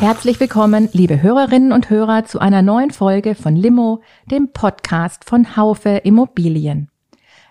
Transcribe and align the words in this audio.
Herzlich 0.00 0.38
willkommen, 0.38 0.88
liebe 0.92 1.22
Hörerinnen 1.22 1.72
und 1.72 1.90
Hörer, 1.90 2.24
zu 2.24 2.38
einer 2.38 2.62
neuen 2.62 2.92
Folge 2.92 3.34
von 3.34 3.56
Limo, 3.56 4.00
dem 4.30 4.52
Podcast 4.52 5.24
von 5.24 5.56
Haufe 5.56 5.88
Immobilien. 6.04 6.88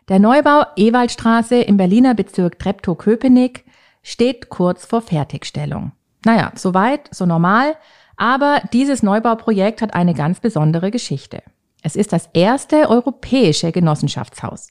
Der 0.08 0.20
Neubau 0.20 0.64
Ewaldstraße 0.78 1.58
im 1.58 1.76
Berliner 1.76 2.16
Bezirk 2.16 2.58
Treptow-Köpenick 2.58 3.66
steht 4.02 4.48
kurz 4.48 4.86
vor 4.86 5.02
Fertigstellung. 5.02 5.92
Naja, 6.24 6.54
soweit, 6.56 7.14
so 7.14 7.26
normal, 7.26 7.76
aber 8.16 8.62
dieses 8.72 9.04
Neubauprojekt 9.04 9.82
hat 9.82 9.94
eine 9.94 10.14
ganz 10.14 10.40
besondere 10.40 10.90
Geschichte. 10.90 11.44
Es 11.84 11.98
ist 11.98 12.14
das 12.14 12.30
erste 12.32 12.90
europäische 12.90 13.74
Genossenschaftshaus. 13.74 14.70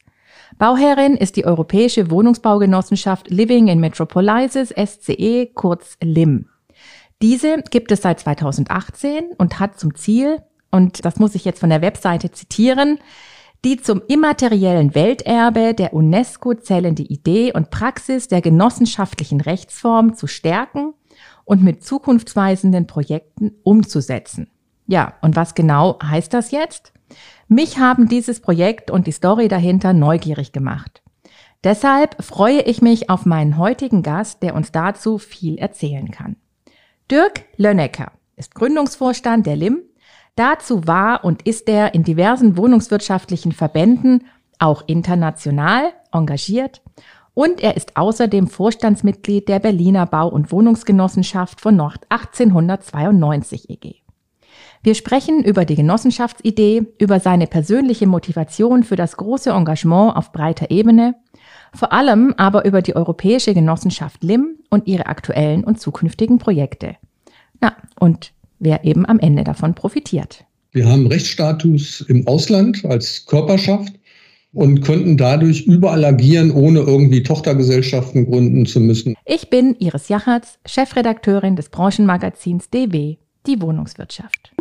Bauherrin 0.56 1.14
ist 1.14 1.36
die 1.36 1.44
Europäische 1.44 2.10
Wohnungsbaugenossenschaft 2.10 3.28
Living 3.28 3.68
in 3.68 3.80
Metropolises 3.80 4.70
SCE, 4.70 5.50
kurz 5.52 5.98
LIM. 6.02 6.46
Diese 7.22 7.62
gibt 7.70 7.92
es 7.92 8.02
seit 8.02 8.20
2018 8.20 9.30
und 9.38 9.58
hat 9.58 9.78
zum 9.78 9.94
Ziel, 9.94 10.42
und 10.70 11.04
das 11.04 11.18
muss 11.18 11.34
ich 11.34 11.44
jetzt 11.44 11.60
von 11.60 11.70
der 11.70 11.80
Webseite 11.80 12.30
zitieren, 12.30 12.98
die 13.64 13.78
zum 13.78 14.02
immateriellen 14.06 14.94
Welterbe 14.94 15.74
der 15.74 15.94
UNESCO 15.94 16.54
zählende 16.54 17.02
Idee 17.02 17.52
und 17.52 17.70
Praxis 17.70 18.28
der 18.28 18.42
genossenschaftlichen 18.42 19.40
Rechtsform 19.40 20.14
zu 20.14 20.26
stärken 20.26 20.92
und 21.44 21.62
mit 21.62 21.82
zukunftsweisenden 21.82 22.86
Projekten 22.86 23.52
umzusetzen. 23.62 24.50
Ja, 24.86 25.14
und 25.22 25.36
was 25.36 25.54
genau 25.54 25.98
heißt 26.02 26.34
das 26.34 26.50
jetzt? 26.50 26.92
Mich 27.48 27.78
haben 27.78 28.08
dieses 28.08 28.40
Projekt 28.40 28.90
und 28.90 29.06
die 29.06 29.12
Story 29.12 29.48
dahinter 29.48 29.92
neugierig 29.92 30.52
gemacht. 30.52 31.02
Deshalb 31.64 32.22
freue 32.22 32.60
ich 32.60 32.82
mich 32.82 33.08
auf 33.08 33.24
meinen 33.24 33.56
heutigen 33.56 34.02
Gast, 34.02 34.42
der 34.42 34.54
uns 34.54 34.70
dazu 34.70 35.18
viel 35.18 35.56
erzählen 35.58 36.10
kann. 36.10 36.36
Dirk 37.08 37.44
Lönnecker 37.56 38.10
ist 38.34 38.56
Gründungsvorstand 38.56 39.46
der 39.46 39.54
LIM. 39.54 39.82
Dazu 40.34 40.88
war 40.88 41.24
und 41.24 41.46
ist 41.46 41.68
er 41.68 41.94
in 41.94 42.02
diversen 42.02 42.56
wohnungswirtschaftlichen 42.56 43.52
Verbänden 43.52 44.24
auch 44.58 44.82
international 44.88 45.92
engagiert 46.12 46.82
und 47.32 47.60
er 47.62 47.76
ist 47.76 47.96
außerdem 47.96 48.48
Vorstandsmitglied 48.48 49.48
der 49.48 49.60
Berliner 49.60 50.06
Bau- 50.06 50.30
und 50.30 50.50
Wohnungsgenossenschaft 50.50 51.60
von 51.60 51.76
Nord 51.76 52.00
1892 52.08 53.70
EG. 53.70 53.96
Wir 54.82 54.94
sprechen 54.94 55.44
über 55.44 55.64
die 55.64 55.74
Genossenschaftsidee, 55.76 56.86
über 56.98 57.20
seine 57.20 57.46
persönliche 57.46 58.06
Motivation 58.06 58.82
für 58.82 58.96
das 58.96 59.16
große 59.16 59.50
Engagement 59.50 60.16
auf 60.16 60.32
breiter 60.32 60.70
Ebene, 60.70 61.14
vor 61.76 61.92
allem 61.92 62.34
aber 62.36 62.64
über 62.64 62.82
die 62.82 62.96
Europäische 62.96 63.54
Genossenschaft 63.54 64.24
LIM 64.24 64.56
und 64.70 64.86
ihre 64.86 65.06
aktuellen 65.06 65.64
und 65.64 65.80
zukünftigen 65.80 66.38
Projekte. 66.38 66.96
Na, 67.60 67.76
und 67.98 68.32
wer 68.58 68.84
eben 68.84 69.06
am 69.06 69.18
Ende 69.18 69.44
davon 69.44 69.74
profitiert. 69.74 70.44
Wir 70.72 70.88
haben 70.88 71.06
Rechtsstatus 71.06 72.02
im 72.02 72.26
Ausland 72.26 72.84
als 72.84 73.26
Körperschaft 73.26 73.92
und 74.52 74.80
könnten 74.80 75.16
dadurch 75.16 75.66
überall 75.66 76.04
agieren, 76.04 76.50
ohne 76.50 76.80
irgendwie 76.80 77.22
Tochtergesellschaften 77.22 78.26
gründen 78.26 78.66
zu 78.66 78.80
müssen. 78.80 79.14
Ich 79.24 79.50
bin 79.50 79.76
Iris 79.78 80.08
Jachertz, 80.08 80.58
Chefredakteurin 80.66 81.56
des 81.56 81.68
Branchenmagazins 81.68 82.70
DW, 82.70 83.16
die 83.46 83.60
Wohnungswirtschaft. 83.60 84.52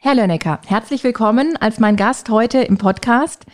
Herr 0.00 0.16
Lönnecker, 0.16 0.60
herzlich 0.66 1.04
willkommen 1.04 1.56
als 1.56 1.78
mein 1.78 1.94
Gast 1.94 2.28
heute 2.28 2.58
im 2.58 2.78
Podcast. 2.78 3.46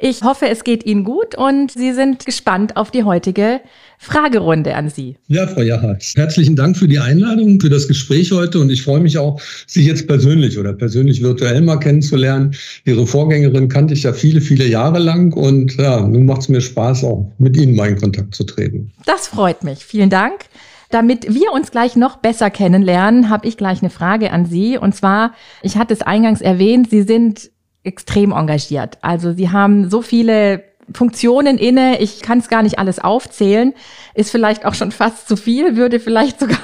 Ich 0.00 0.22
hoffe, 0.22 0.48
es 0.48 0.62
geht 0.62 0.86
Ihnen 0.86 1.02
gut 1.02 1.36
und 1.36 1.72
Sie 1.72 1.92
sind 1.92 2.24
gespannt 2.24 2.76
auf 2.76 2.92
die 2.92 3.02
heutige 3.02 3.60
Fragerunde 3.98 4.76
an 4.76 4.90
Sie. 4.90 5.16
Ja, 5.26 5.48
Frau 5.48 5.62
Jachatz, 5.62 6.12
herzlichen 6.14 6.54
Dank 6.54 6.76
für 6.76 6.86
die 6.86 7.00
Einladung, 7.00 7.60
für 7.60 7.68
das 7.68 7.88
Gespräch 7.88 8.30
heute 8.30 8.60
und 8.60 8.70
ich 8.70 8.84
freue 8.84 9.00
mich 9.00 9.18
auch, 9.18 9.40
Sie 9.66 9.84
jetzt 9.84 10.06
persönlich 10.06 10.56
oder 10.56 10.72
persönlich 10.72 11.20
virtuell 11.20 11.62
mal 11.62 11.78
kennenzulernen. 11.78 12.54
Ihre 12.84 13.08
Vorgängerin 13.08 13.68
kannte 13.68 13.94
ich 13.94 14.04
ja 14.04 14.12
viele, 14.12 14.40
viele 14.40 14.68
Jahre 14.68 15.00
lang 15.00 15.32
und 15.32 15.76
ja, 15.78 16.06
nun 16.06 16.26
macht 16.26 16.42
es 16.42 16.48
mir 16.48 16.60
Spaß, 16.60 17.02
auch 17.02 17.32
mit 17.38 17.56
Ihnen 17.56 17.74
mal 17.74 17.88
in 17.88 17.98
Kontakt 17.98 18.36
zu 18.36 18.44
treten. 18.44 18.92
Das 19.04 19.26
freut 19.26 19.64
mich. 19.64 19.84
Vielen 19.84 20.10
Dank. 20.10 20.44
Damit 20.90 21.34
wir 21.34 21.50
uns 21.52 21.72
gleich 21.72 21.96
noch 21.96 22.18
besser 22.18 22.50
kennenlernen, 22.50 23.30
habe 23.30 23.48
ich 23.48 23.56
gleich 23.56 23.82
eine 23.82 23.90
Frage 23.90 24.30
an 24.30 24.46
Sie. 24.46 24.78
Und 24.78 24.94
zwar, 24.94 25.34
ich 25.62 25.76
hatte 25.76 25.92
es 25.92 26.02
eingangs 26.02 26.40
erwähnt, 26.40 26.88
Sie 26.88 27.02
sind 27.02 27.50
extrem 27.82 28.32
engagiert. 28.32 28.98
Also 29.02 29.32
sie 29.32 29.50
haben 29.50 29.88
so 29.90 30.02
viele 30.02 30.64
Funktionen 30.92 31.58
inne, 31.58 32.00
ich 32.00 32.22
kann 32.22 32.38
es 32.38 32.48
gar 32.48 32.62
nicht 32.62 32.78
alles 32.78 32.98
aufzählen, 32.98 33.74
ist 34.14 34.30
vielleicht 34.30 34.64
auch 34.64 34.74
schon 34.74 34.90
fast 34.90 35.28
zu 35.28 35.36
viel, 35.36 35.76
würde 35.76 36.00
vielleicht 36.00 36.40
sogar 36.40 36.58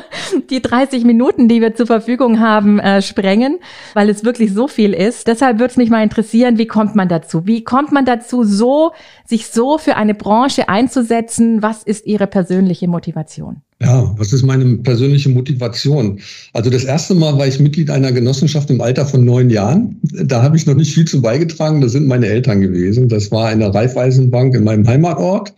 die 0.50 0.60
30 0.60 1.04
Minuten, 1.04 1.48
die 1.48 1.60
wir 1.60 1.74
zur 1.74 1.86
Verfügung 1.86 2.40
haben, 2.40 2.80
äh, 2.80 3.02
sprengen, 3.02 3.58
weil 3.94 4.10
es 4.10 4.24
wirklich 4.24 4.52
so 4.52 4.66
viel 4.66 4.94
ist. 4.94 5.28
Deshalb 5.28 5.58
würde 5.58 5.70
es 5.70 5.76
mich 5.76 5.90
mal 5.90 6.02
interessieren, 6.02 6.58
wie 6.58 6.66
kommt 6.66 6.96
man 6.96 7.08
dazu? 7.08 7.46
Wie 7.46 7.62
kommt 7.62 7.92
man 7.92 8.04
dazu, 8.04 8.42
so 8.44 8.92
sich 9.24 9.48
so 9.48 9.78
für 9.78 9.96
eine 9.96 10.14
Branche 10.14 10.68
einzusetzen? 10.68 11.62
Was 11.62 11.82
ist 11.84 12.06
Ihre 12.06 12.26
persönliche 12.26 12.88
Motivation? 12.88 13.62
Ja, 13.80 14.12
was 14.18 14.32
ist 14.32 14.42
meine 14.42 14.78
persönliche 14.78 15.28
Motivation? 15.28 16.18
Also 16.52 16.68
das 16.68 16.82
erste 16.82 17.14
Mal 17.14 17.38
war 17.38 17.46
ich 17.46 17.60
Mitglied 17.60 17.90
einer 17.90 18.10
Genossenschaft 18.10 18.70
im 18.70 18.80
Alter 18.80 19.06
von 19.06 19.24
neun 19.24 19.50
Jahren. 19.50 20.00
Da 20.24 20.42
habe 20.42 20.56
ich 20.56 20.66
noch 20.66 20.74
nicht 20.74 20.92
viel 20.92 21.06
zu 21.06 21.22
beigetragen. 21.22 21.80
Das 21.80 21.92
sind 21.92 22.08
meine 22.08 22.26
Eltern 22.26 22.60
gewesen. 22.60 23.08
Das 23.08 23.30
war 23.30 23.46
eine 23.46 23.72
Raiffeisenbank 23.72 24.56
in 24.56 24.64
meinem 24.64 24.86
Heimatort. 24.86 25.54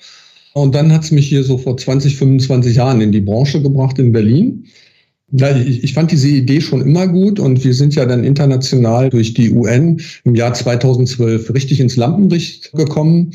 Und 0.53 0.75
dann 0.75 0.93
hat 0.93 1.05
es 1.05 1.13
mich 1.13 1.29
hier 1.29 1.45
so 1.45 1.57
vor 1.57 1.79
20, 1.79 2.17
25 2.17 2.77
Jahren 2.77 3.01
in 3.01 3.13
die 3.13 3.23
Branche 3.23 3.63
gebracht 3.63 3.99
in 3.99 4.13
Berlin. 4.13 4.67
Ja, 5.33 5.57
ich, 5.57 5.85
ich 5.85 5.95
fand 5.95 6.11
diese 6.11 6.29
Idee 6.29 6.61
schon 6.61 6.83
immer 6.83 7.07
gut 7.07 7.39
und 7.39 7.65
wir 7.65 7.73
sind 7.73 7.95
ja 7.95 8.05
dann 8.05 8.25
international 8.25 9.11
durch 9.11 9.33
die 9.33 9.51
UN 9.51 10.01
im 10.25 10.35
Jahr 10.35 10.53
2012 10.53 11.55
richtig 11.55 11.81
ins 11.81 11.97
Lampenlicht 11.97 12.73
gekommen. 12.73 13.31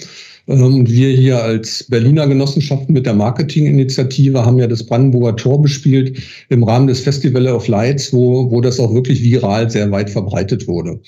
Und 0.47 0.61
ähm, 0.61 0.87
wir 0.87 1.09
hier 1.09 1.43
als 1.43 1.85
Berliner 1.89 2.27
Genossenschaften 2.27 2.93
mit 2.93 3.05
der 3.05 3.13
Marketinginitiative 3.13 4.45
haben 4.45 4.59
ja 4.59 4.67
das 4.67 4.85
Brandenburger 4.85 5.35
Tor 5.35 5.61
bespielt 5.61 6.19
im 6.49 6.63
Rahmen 6.63 6.87
des 6.87 6.99
Festival 6.99 7.47
of 7.47 7.67
Lights, 7.67 8.13
wo, 8.13 8.51
wo 8.51 8.61
das 8.61 8.79
auch 8.79 8.93
wirklich 8.93 9.23
viral 9.23 9.69
sehr 9.69 9.91
weit 9.91 10.09
verbreitet 10.09 10.67
wurde. 10.67 10.99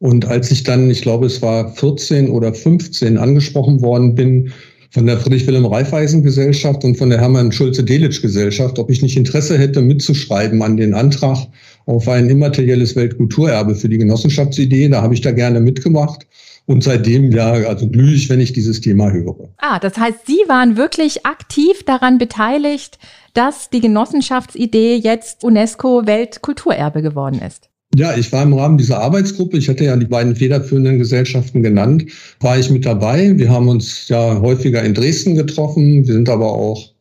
Und 0.00 0.26
als 0.26 0.50
ich 0.50 0.62
dann, 0.62 0.90
ich 0.90 1.02
glaube, 1.02 1.26
es 1.26 1.42
war 1.42 1.74
14 1.74 2.30
oder 2.30 2.54
15 2.54 3.18
angesprochen 3.18 3.80
worden 3.82 4.14
bin 4.14 4.52
von 4.90 5.06
der 5.06 5.18
Friedrich-Wilhelm-Raiffeisen-Gesellschaft 5.18 6.82
und 6.84 6.96
von 6.96 7.10
der 7.10 7.20
Hermann-Schulze-Delitzsch-Gesellschaft, 7.20 8.78
ob 8.78 8.90
ich 8.90 9.02
nicht 9.02 9.16
Interesse 9.16 9.58
hätte, 9.58 9.82
mitzuschreiben 9.82 10.62
an 10.62 10.76
den 10.76 10.94
Antrag 10.94 11.46
auf 11.88 12.06
ein 12.06 12.28
immaterielles 12.28 12.94
Weltkulturerbe 12.96 13.74
für 13.74 13.88
die 13.88 13.96
Genossenschaftsidee. 13.96 14.88
Da 14.90 15.00
habe 15.00 15.14
ich 15.14 15.22
da 15.22 15.32
gerne 15.32 15.58
mitgemacht. 15.60 16.26
Und 16.66 16.84
seitdem, 16.84 17.32
ja, 17.32 17.52
also 17.52 17.88
glühe 17.88 18.14
ich, 18.14 18.28
wenn 18.28 18.40
ich 18.40 18.52
dieses 18.52 18.82
Thema 18.82 19.10
höre. 19.10 19.48
Ah, 19.56 19.78
das 19.78 19.96
heißt, 19.96 20.26
Sie 20.26 20.38
waren 20.48 20.76
wirklich 20.76 21.24
aktiv 21.24 21.84
daran 21.86 22.18
beteiligt, 22.18 22.98
dass 23.32 23.70
die 23.70 23.80
Genossenschaftsidee 23.80 24.96
jetzt 24.96 25.42
UNESCO-Weltkulturerbe 25.42 27.00
geworden 27.00 27.40
ist. 27.40 27.70
Ja, 27.94 28.14
ich 28.14 28.30
war 28.32 28.42
im 28.42 28.52
Rahmen 28.52 28.76
dieser 28.76 29.00
Arbeitsgruppe, 29.00 29.56
ich 29.56 29.70
hatte 29.70 29.84
ja 29.84 29.96
die 29.96 30.04
beiden 30.04 30.36
federführenden 30.36 30.98
Gesellschaften 30.98 31.62
genannt, 31.62 32.04
war 32.40 32.58
ich 32.58 32.68
mit 32.68 32.84
dabei. 32.84 33.38
Wir 33.38 33.48
haben 33.48 33.68
uns 33.68 34.08
ja 34.08 34.38
häufiger 34.42 34.82
in 34.82 34.92
Dresden 34.92 35.36
getroffen. 35.36 36.06
Wir 36.06 36.12
sind 36.12 36.28
aber 36.28 36.52
auch 36.52 36.97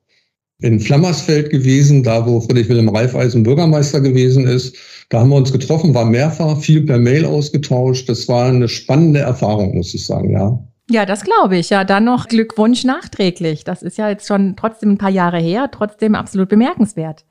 in 0.59 0.79
Flammersfeld 0.79 1.49
gewesen, 1.51 2.03
da 2.03 2.25
wo 2.25 2.41
Friedrich 2.41 2.67
Wilhelm 2.69 2.89
Reifeisen 2.89 3.43
Bürgermeister 3.43 4.01
gewesen 4.01 4.47
ist. 4.47 4.75
Da 5.09 5.19
haben 5.19 5.29
wir 5.29 5.35
uns 5.35 5.51
getroffen, 5.51 5.93
war 5.93 6.05
mehrfach, 6.05 6.59
viel 6.59 6.85
per 6.85 6.97
Mail 6.97 7.25
ausgetauscht. 7.25 8.09
Das 8.09 8.27
war 8.27 8.47
eine 8.47 8.67
spannende 8.67 9.19
Erfahrung, 9.19 9.75
muss 9.75 9.93
ich 9.93 10.05
sagen, 10.05 10.31
ja. 10.31 10.59
Ja, 10.89 11.05
das 11.05 11.23
glaube 11.23 11.57
ich. 11.57 11.69
Ja, 11.69 11.83
dann 11.83 12.05
noch 12.05 12.27
Glückwunsch 12.27 12.83
nachträglich. 12.85 13.63
Das 13.63 13.83
ist 13.83 13.97
ja 13.97 14.09
jetzt 14.09 14.27
schon 14.27 14.55
trotzdem 14.55 14.91
ein 14.91 14.97
paar 14.97 15.09
Jahre 15.09 15.39
her, 15.39 15.69
trotzdem 15.71 16.15
absolut 16.15 16.49
bemerkenswert. 16.49 17.25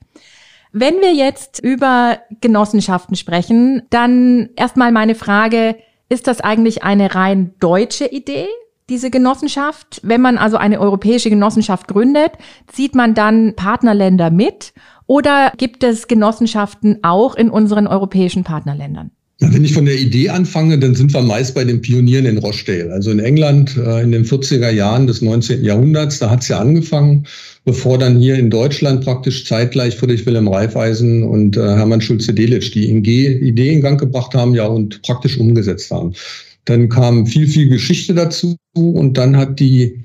Wenn 0.73 1.01
wir 1.01 1.15
jetzt 1.15 1.59
über 1.61 2.19
Genossenschaften 2.41 3.17
sprechen, 3.17 3.83
dann 3.91 4.51
erstmal 4.57 4.93
meine 4.93 5.15
Frage, 5.15 5.77
ist 6.09 6.27
das 6.27 6.41
eigentlich 6.41 6.83
eine 6.83 7.15
rein 7.15 7.55
deutsche 7.59 8.07
Idee? 8.07 8.47
Diese 8.89 9.11
Genossenschaft? 9.11 10.01
Wenn 10.03 10.21
man 10.21 10.39
also 10.39 10.57
eine 10.57 10.81
europäische 10.81 11.31
Genossenschaft 11.31 11.89
gründet, 11.89 12.33
zieht 12.73 12.95
man 12.95 13.15
dann 13.15 13.55
Partnerländer 13.55 14.31
mit 14.31 14.73
oder 15.07 15.53
gibt 15.57 15.85
es 15.85 16.09
Genossenschaften 16.09 16.99
auch 17.03 17.35
in 17.35 17.51
unseren 17.51 17.87
europäischen 17.87 18.45
Partnerländern? 18.45 19.11
Wenn 19.39 19.65
ich 19.67 19.75
von 19.75 19.85
der 19.85 19.99
Idee 19.99 20.31
anfange, 20.31 20.79
dann 20.79 20.95
sind 20.95 21.13
wir 21.13 21.21
meist 21.21 21.55
bei 21.55 21.65
den 21.65 21.83
Pionieren 21.83 22.25
in 22.25 22.39
Rochdale. 22.39 22.91
Also 22.91 23.11
in 23.11 23.19
England 23.19 23.77
äh, 23.77 24.03
in 24.03 24.11
den 24.11 24.25
40er 24.25 24.71
Jahren 24.71 25.07
des 25.07 25.21
19. 25.21 25.63
Jahrhunderts, 25.63 26.21
da 26.21 26.31
hat 26.31 26.41
es 26.41 26.49
ja 26.49 26.59
angefangen, 26.59 27.27
bevor 27.67 27.99
dann 27.99 28.19
hier 28.19 28.37
in 28.37 28.49
Deutschland 28.49 29.05
praktisch 29.05 29.45
zeitgleich 29.45 29.97
Friedrich 29.97 30.25
Wilhelm 30.25 30.49
Reifeisen 30.49 31.23
und 31.23 31.59
äh, 31.59 31.61
Hermann 31.61 32.01
Schulze-Delitzsch 32.01 32.73
die 32.73 32.89
Idee 32.89 33.75
in 33.75 33.83
Gang 33.83 34.01
gebracht 34.01 34.35
haben 34.35 34.55
ja 34.55 34.67
und 34.67 35.03
praktisch 35.03 35.39
umgesetzt 35.39 35.91
haben. 35.91 36.15
Dann 36.67 36.89
kam 36.89 37.27
viel, 37.27 37.47
viel 37.49 37.69
Geschichte 37.69 38.15
dazu 38.15 38.57
und 38.75 39.17
dann 39.17 39.37
hat 39.37 39.59
die 39.59 39.99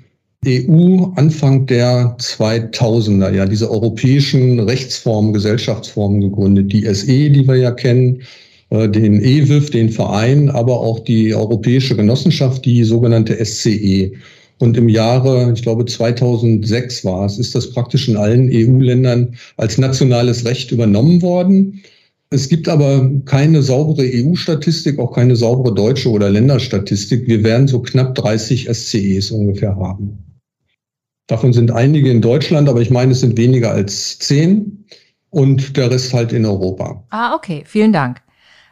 EU 0.47 1.05
Anfang 1.15 1.67
der 1.67 2.15
2000er 2.17 3.31
ja 3.31 3.45
diese 3.45 3.69
europäischen 3.69 4.59
Rechtsformen, 4.59 5.33
Gesellschaftsformen 5.33 6.21
gegründet. 6.21 6.71
Die 6.73 6.85
SE, 6.93 7.29
die 7.29 7.47
wir 7.47 7.57
ja 7.57 7.71
kennen, 7.71 8.21
äh, 8.71 8.89
den 8.89 9.21
EWIF, 9.21 9.69
den 9.69 9.89
Verein, 9.89 10.49
aber 10.49 10.79
auch 10.79 10.99
die 10.99 11.35
Europäische 11.35 11.95
Genossenschaft, 11.95 12.65
die 12.65 12.83
sogenannte 12.83 13.43
SCE. 13.43 14.13
Und 14.57 14.77
im 14.77 14.89
Jahre, 14.89 15.51
ich 15.55 15.61
glaube 15.61 15.85
2006 15.85 17.05
war 17.05 17.25
es, 17.25 17.37
ist 17.37 17.53
das 17.53 17.71
praktisch 17.71 18.07
in 18.07 18.17
allen 18.17 18.49
EU-Ländern 18.51 19.35
als 19.57 19.77
nationales 19.77 20.45
Recht 20.45 20.71
übernommen 20.71 21.21
worden. 21.21 21.81
Es 22.33 22.47
gibt 22.47 22.69
aber 22.69 23.11
keine 23.25 23.61
saubere 23.61 24.03
EU-Statistik, 24.03 24.99
auch 24.99 25.13
keine 25.13 25.35
saubere 25.35 25.75
deutsche 25.75 26.09
oder 26.09 26.29
Länderstatistik. 26.29 27.27
Wir 27.27 27.43
werden 27.43 27.67
so 27.67 27.81
knapp 27.81 28.15
30 28.15 28.69
SCEs 28.73 29.31
ungefähr 29.31 29.75
haben. 29.75 30.39
Davon 31.27 31.51
sind 31.51 31.71
einige 31.71 32.09
in 32.09 32.21
Deutschland, 32.21 32.69
aber 32.69 32.79
ich 32.79 32.89
meine, 32.89 33.11
es 33.11 33.19
sind 33.19 33.37
weniger 33.37 33.71
als 33.71 34.17
zehn 34.17 34.85
und 35.29 35.75
der 35.75 35.91
Rest 35.91 36.13
halt 36.13 36.31
in 36.31 36.45
Europa. 36.45 37.03
Ah, 37.09 37.35
okay, 37.35 37.63
vielen 37.65 37.91
Dank. 37.91 38.21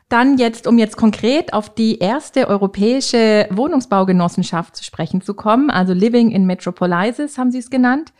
Dann 0.07 0.38
jetzt, 0.38 0.65
um 0.65 0.77
jetzt 0.79 0.95
konkret 0.95 1.51
auf 1.51 1.73
die 1.73 2.00
erste 2.00 2.47
europäische 2.47 3.47
Wohnungsbaugenossenschaft 3.51 4.77
zu 4.77 4.85
sprechen 4.85 5.19
zu 5.19 5.33
kommen, 5.33 5.69
also 5.69 5.94
Living 5.94 6.31
in 6.31 6.45
Metropolises 6.45 7.38
haben 7.38 7.51
Sie 7.51 7.59
es 7.59 7.69
genannt. 7.69 8.13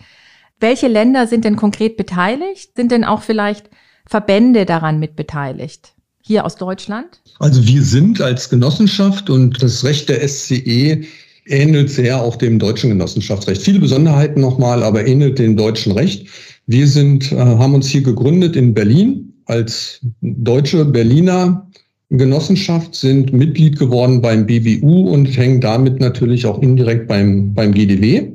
Welche 0.60 0.90
Länder 0.90 1.28
sind 1.28 1.46
denn 1.46 1.56
konkret 1.56 1.96
beteiligt? 1.96 2.76
Sind 2.76 2.92
denn 2.92 3.06
auch 3.06 3.22
vielleicht 3.22 3.70
Verbände 4.10 4.66
daran 4.66 5.00
mitbeteiligt? 5.00 5.94
Hier 6.24 6.44
aus 6.44 6.56
Deutschland? 6.56 7.22
Also 7.38 7.66
wir 7.68 7.84
sind 7.84 8.20
als 8.20 8.50
Genossenschaft 8.50 9.30
und 9.30 9.62
das 9.62 9.84
Recht 9.84 10.10
der 10.10 10.28
SCE 10.28 11.04
ähnelt 11.46 11.92
sehr 11.92 12.20
auch 12.20 12.36
dem 12.36 12.58
deutschen 12.58 12.90
Genossenschaftsrecht. 12.90 13.62
Viele 13.62 13.80
Besonderheiten 13.80 14.42
nochmal, 14.42 14.82
aber 14.82 15.06
ähnelt 15.06 15.38
dem 15.38 15.56
deutschen 15.56 15.92
Recht. 15.92 16.28
Wir 16.66 16.88
sind, 16.88 17.32
äh, 17.32 17.36
haben 17.36 17.76
uns 17.76 17.88
hier 17.88 18.02
gegründet 18.02 18.56
in 18.56 18.74
Berlin 18.74 19.32
als 19.46 20.00
deutsche 20.22 20.86
Berliner 20.86 21.68
Genossenschaft, 22.10 22.96
sind 22.96 23.32
Mitglied 23.32 23.78
geworden 23.78 24.22
beim 24.22 24.48
BWU 24.48 25.10
und 25.10 25.26
hängen 25.38 25.62
damit 25.62 26.00
natürlich 26.00 26.48
auch 26.48 26.64
indirekt 26.64 27.08
beim, 27.08 27.54
beim 27.54 27.76
GDW. 27.76 28.32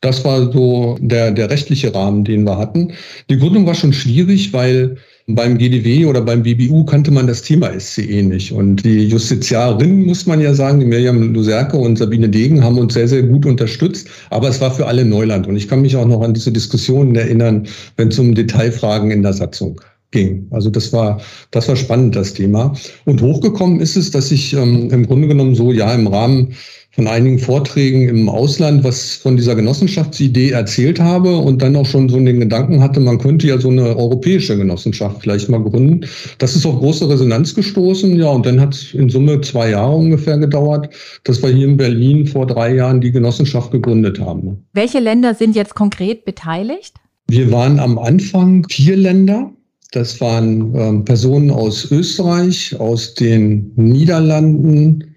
Das 0.00 0.24
war 0.24 0.50
so 0.50 0.96
der, 1.00 1.30
der 1.30 1.50
rechtliche 1.50 1.94
Rahmen, 1.94 2.24
den 2.24 2.44
wir 2.44 2.56
hatten. 2.56 2.92
Die 3.28 3.36
Gründung 3.36 3.66
war 3.66 3.74
schon 3.74 3.92
schwierig, 3.92 4.52
weil 4.52 4.96
beim 5.26 5.58
GDW 5.58 6.06
oder 6.06 6.22
beim 6.22 6.42
BBU 6.42 6.84
kannte 6.84 7.10
man 7.10 7.26
das 7.26 7.42
Thema 7.42 7.78
SCE 7.78 8.22
nicht. 8.22 8.52
Und 8.52 8.84
die 8.84 9.04
Justiziarinnen, 9.08 10.06
muss 10.06 10.26
man 10.26 10.40
ja 10.40 10.54
sagen, 10.54 10.80
die 10.80 10.86
Miriam 10.86 11.34
Luserke 11.34 11.76
und 11.76 11.98
Sabine 11.98 12.30
Degen 12.30 12.64
haben 12.64 12.78
uns 12.78 12.94
sehr, 12.94 13.08
sehr 13.08 13.22
gut 13.22 13.44
unterstützt. 13.44 14.08
Aber 14.30 14.48
es 14.48 14.60
war 14.60 14.70
für 14.70 14.86
alle 14.86 15.04
Neuland. 15.04 15.46
Und 15.46 15.56
ich 15.56 15.68
kann 15.68 15.82
mich 15.82 15.94
auch 15.96 16.06
noch 16.06 16.22
an 16.22 16.32
diese 16.32 16.50
Diskussionen 16.50 17.14
erinnern, 17.14 17.66
wenn 17.96 18.08
es 18.08 18.18
um 18.18 18.34
Detailfragen 18.34 19.10
in 19.10 19.22
der 19.22 19.34
Satzung 19.34 19.80
ging. 20.10 20.46
Also 20.50 20.70
das 20.70 20.92
war, 20.92 21.20
das 21.50 21.68
war 21.68 21.76
spannend, 21.76 22.16
das 22.16 22.34
Thema. 22.34 22.74
Und 23.04 23.22
hochgekommen 23.22 23.80
ist 23.80 23.96
es, 23.96 24.10
dass 24.10 24.32
ich 24.32 24.52
ähm, 24.54 24.90
im 24.90 25.06
Grunde 25.06 25.28
genommen 25.28 25.54
so, 25.54 25.72
ja, 25.72 25.92
im 25.94 26.06
Rahmen 26.06 26.54
von 26.92 27.06
einigen 27.06 27.38
Vorträgen 27.38 28.08
im 28.08 28.28
Ausland 28.28 28.82
was 28.82 29.14
von 29.14 29.36
dieser 29.36 29.54
Genossenschaftsidee 29.54 30.50
erzählt 30.50 30.98
habe 30.98 31.36
und 31.36 31.62
dann 31.62 31.76
auch 31.76 31.86
schon 31.86 32.08
so 32.08 32.18
den 32.18 32.40
Gedanken 32.40 32.82
hatte, 32.82 32.98
man 32.98 33.18
könnte 33.18 33.46
ja 33.46 33.58
so 33.58 33.68
eine 33.68 33.96
europäische 33.96 34.56
Genossenschaft 34.56 35.18
vielleicht 35.20 35.48
mal 35.48 35.62
gründen. 35.62 36.06
Das 36.38 36.56
ist 36.56 36.66
auf 36.66 36.78
große 36.78 37.08
Resonanz 37.08 37.54
gestoßen, 37.54 38.16
ja, 38.18 38.28
und 38.28 38.44
dann 38.44 38.60
hat 38.60 38.74
es 38.74 38.92
in 38.92 39.08
Summe 39.08 39.40
zwei 39.40 39.70
Jahre 39.70 39.94
ungefähr 39.94 40.38
gedauert, 40.38 40.92
dass 41.24 41.42
wir 41.42 41.50
hier 41.50 41.68
in 41.68 41.76
Berlin 41.76 42.26
vor 42.26 42.46
drei 42.46 42.74
Jahren 42.74 43.00
die 43.00 43.12
Genossenschaft 43.12 43.70
gegründet 43.70 44.18
haben. 44.18 44.64
Welche 44.72 44.98
Länder 44.98 45.34
sind 45.34 45.54
jetzt 45.54 45.74
konkret 45.74 46.24
beteiligt? 46.24 46.94
Wir 47.28 47.52
waren 47.52 47.78
am 47.78 47.98
Anfang 47.98 48.66
vier 48.68 48.96
Länder. 48.96 49.52
Das 49.92 50.20
waren 50.20 50.74
ähm, 50.74 51.04
Personen 51.04 51.50
aus 51.50 51.90
Österreich, 51.90 52.78
aus 52.78 53.14
den 53.14 53.72
Niederlanden, 53.76 55.14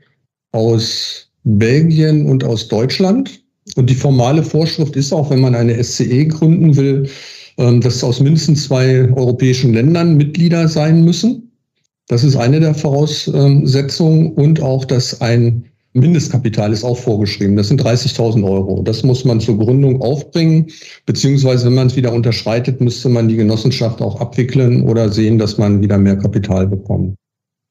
aus 0.51 1.32
Belgien 1.43 2.25
und 2.25 2.43
aus 2.43 2.67
Deutschland. 2.67 3.41
Und 3.75 3.89
die 3.89 3.95
formale 3.95 4.43
Vorschrift 4.43 4.95
ist 4.95 5.13
auch, 5.13 5.29
wenn 5.29 5.41
man 5.41 5.55
eine 5.55 5.81
SCE 5.81 6.25
gründen 6.27 6.75
will, 6.75 7.09
ähm, 7.57 7.81
dass 7.81 8.03
aus 8.03 8.19
mindestens 8.19 8.65
zwei 8.65 9.09
europäischen 9.13 9.73
Ländern 9.73 10.17
Mitglieder 10.17 10.67
sein 10.67 11.03
müssen. 11.03 11.51
Das 12.07 12.23
ist 12.23 12.35
eine 12.35 12.59
der 12.59 12.73
Voraussetzungen 12.73 14.33
und 14.33 14.61
auch, 14.61 14.83
dass 14.83 15.21
ein 15.21 15.65
Mindestkapital 15.93 16.73
ist 16.73 16.83
auch 16.83 16.97
vorgeschrieben. 16.97 17.55
Das 17.55 17.67
sind 17.67 17.81
30.000 17.81 18.43
Euro. 18.43 18.81
Das 18.81 19.03
muss 19.03 19.23
man 19.25 19.39
zur 19.39 19.57
Gründung 19.59 20.01
aufbringen, 20.01 20.67
beziehungsweise 21.05 21.67
wenn 21.67 21.75
man 21.75 21.87
es 21.87 21.95
wieder 21.95 22.11
unterschreitet, 22.11 22.81
müsste 22.81 23.09
man 23.09 23.27
die 23.27 23.35
Genossenschaft 23.35 24.01
auch 24.01 24.19
abwickeln 24.19 24.89
oder 24.89 25.09
sehen, 25.09 25.37
dass 25.37 25.57
man 25.57 25.81
wieder 25.81 25.97
mehr 25.99 26.17
Kapital 26.17 26.67
bekommt. 26.67 27.15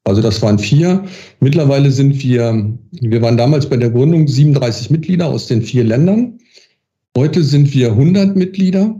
Also 0.05 0.21
das 0.21 0.41
waren 0.41 0.59
vier. 0.59 1.03
Mittlerweile 1.39 1.89
sind 1.91 2.21
wir, 2.21 2.77
wir 2.91 3.21
waren 3.21 3.37
damals 3.37 3.69
bei 3.69 3.77
der 3.77 3.89
Gründung 3.89 4.27
37 4.27 4.89
Mitglieder 4.89 5.27
aus 5.27 5.47
den 5.47 5.61
vier 5.61 5.83
Ländern. 5.83 6.39
Heute 7.15 7.43
sind 7.43 7.73
wir 7.73 7.91
100 7.91 8.35
Mitglieder 8.35 8.99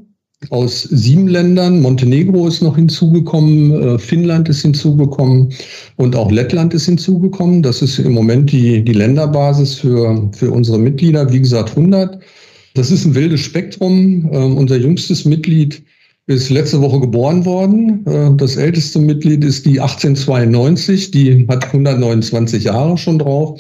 aus 0.50 0.84
sieben 0.84 1.28
Ländern. 1.28 1.82
Montenegro 1.82 2.48
ist 2.48 2.62
noch 2.62 2.76
hinzugekommen, 2.76 3.72
äh, 3.72 4.00
Finnland 4.00 4.50
ist 4.50 4.62
hinzugekommen 4.62 5.54
und 5.98 6.16
auch 6.16 6.32
Lettland 6.32 6.74
ist 6.74 6.86
hinzugekommen. 6.86 7.64
Das 7.64 7.82
ist 7.82 8.00
im 8.00 8.14
Moment 8.14 8.52
die, 8.52 8.84
die 8.84 8.94
Länderbasis 8.94 9.76
für, 9.76 10.30
für 10.34 10.52
unsere 10.52 10.80
Mitglieder. 10.80 11.32
Wie 11.32 11.40
gesagt, 11.40 11.72
100. 11.72 12.20
Das 12.76 12.92
ist 12.92 13.06
ein 13.06 13.16
wildes 13.16 13.42
Spektrum. 13.42 14.30
Ähm, 14.32 14.58
unser 14.58 14.78
jüngstes 14.78 15.26
Mitglied 15.26 15.84
ist 16.28 16.50
letzte 16.50 16.82
Woche 16.82 17.00
geboren 17.00 17.46
worden. 17.46 18.06
Äh, 18.06 18.36
das 18.38 18.56
älteste 18.56 19.00
Mitglied 19.00 19.44
ist 19.44 19.66
die 19.66 19.80
1892, 19.80 21.12
die 21.12 21.46
hat 21.48 21.66
129 21.66 22.66
Jahre 22.66 22.98
schon 22.98 23.20
drauf. 23.20 23.60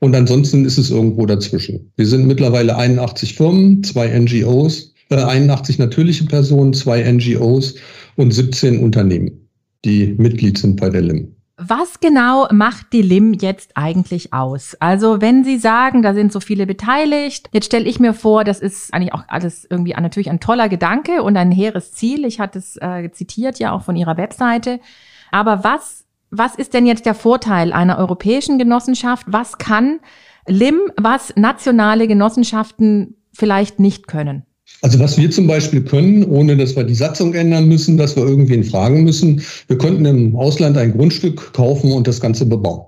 Und 0.00 0.14
ansonsten 0.14 0.64
ist 0.64 0.78
es 0.78 0.90
irgendwo 0.90 1.24
dazwischen. 1.26 1.90
Wir 1.96 2.06
sind 2.06 2.26
mittlerweile 2.26 2.76
81 2.76 3.34
Firmen, 3.34 3.82
zwei 3.82 4.08
NGOs, 4.08 4.92
äh, 5.10 5.16
81 5.16 5.78
natürliche 5.78 6.24
Personen, 6.24 6.74
zwei 6.74 7.02
NGOs 7.10 7.74
und 8.16 8.32
17 8.32 8.80
Unternehmen, 8.80 9.48
die 9.84 10.14
Mitglied 10.18 10.58
sind 10.58 10.80
bei 10.80 10.90
der 10.90 11.02
LIM. 11.02 11.34
Was 11.56 12.00
genau 12.00 12.48
macht 12.50 12.92
die 12.92 13.02
LIM 13.02 13.32
jetzt 13.32 13.76
eigentlich 13.76 14.32
aus? 14.32 14.76
Also 14.80 15.20
wenn 15.20 15.44
Sie 15.44 15.56
sagen, 15.56 16.02
da 16.02 16.12
sind 16.12 16.32
so 16.32 16.40
viele 16.40 16.66
beteiligt, 16.66 17.48
jetzt 17.52 17.66
stelle 17.66 17.84
ich 17.84 18.00
mir 18.00 18.12
vor, 18.12 18.42
das 18.42 18.58
ist 18.58 18.92
eigentlich 18.92 19.14
auch 19.14 19.22
alles 19.28 19.64
irgendwie 19.70 19.92
natürlich 19.92 20.30
ein 20.30 20.40
toller 20.40 20.68
Gedanke 20.68 21.22
und 21.22 21.36
ein 21.36 21.52
hehres 21.52 21.92
Ziel. 21.92 22.24
Ich 22.24 22.40
hatte 22.40 22.58
es 22.58 22.76
äh, 22.78 23.08
zitiert 23.12 23.60
ja 23.60 23.70
auch 23.70 23.82
von 23.82 23.94
Ihrer 23.94 24.16
Webseite. 24.16 24.80
Aber 25.30 25.62
was, 25.62 26.04
was 26.30 26.56
ist 26.56 26.74
denn 26.74 26.86
jetzt 26.86 27.06
der 27.06 27.14
Vorteil 27.14 27.72
einer 27.72 27.98
europäischen 27.98 28.58
Genossenschaft? 28.58 29.26
Was 29.28 29.56
kann 29.56 30.00
LIM, 30.48 30.80
was 31.00 31.36
nationale 31.36 32.08
Genossenschaften 32.08 33.16
vielleicht 33.32 33.78
nicht 33.78 34.08
können? 34.08 34.44
Also 34.82 34.98
was 34.98 35.16
wir 35.16 35.30
zum 35.30 35.46
Beispiel 35.46 35.82
können, 35.82 36.24
ohne 36.24 36.56
dass 36.56 36.76
wir 36.76 36.84
die 36.84 36.94
Satzung 36.94 37.34
ändern 37.34 37.68
müssen, 37.68 37.96
dass 37.96 38.16
wir 38.16 38.24
irgendwen 38.24 38.64
fragen 38.64 39.02
müssen, 39.02 39.42
wir 39.66 39.78
könnten 39.78 40.04
im 40.04 40.36
Ausland 40.36 40.76
ein 40.76 40.92
Grundstück 40.92 41.52
kaufen 41.54 41.92
und 41.92 42.06
das 42.06 42.20
Ganze 42.20 42.44
bebauen. 42.44 42.84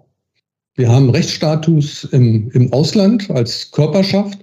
Wir 0.74 0.90
haben 0.90 1.08
Rechtsstatus 1.08 2.04
im, 2.12 2.50
im 2.50 2.70
Ausland 2.72 3.30
als 3.30 3.70
Körperschaft 3.70 4.38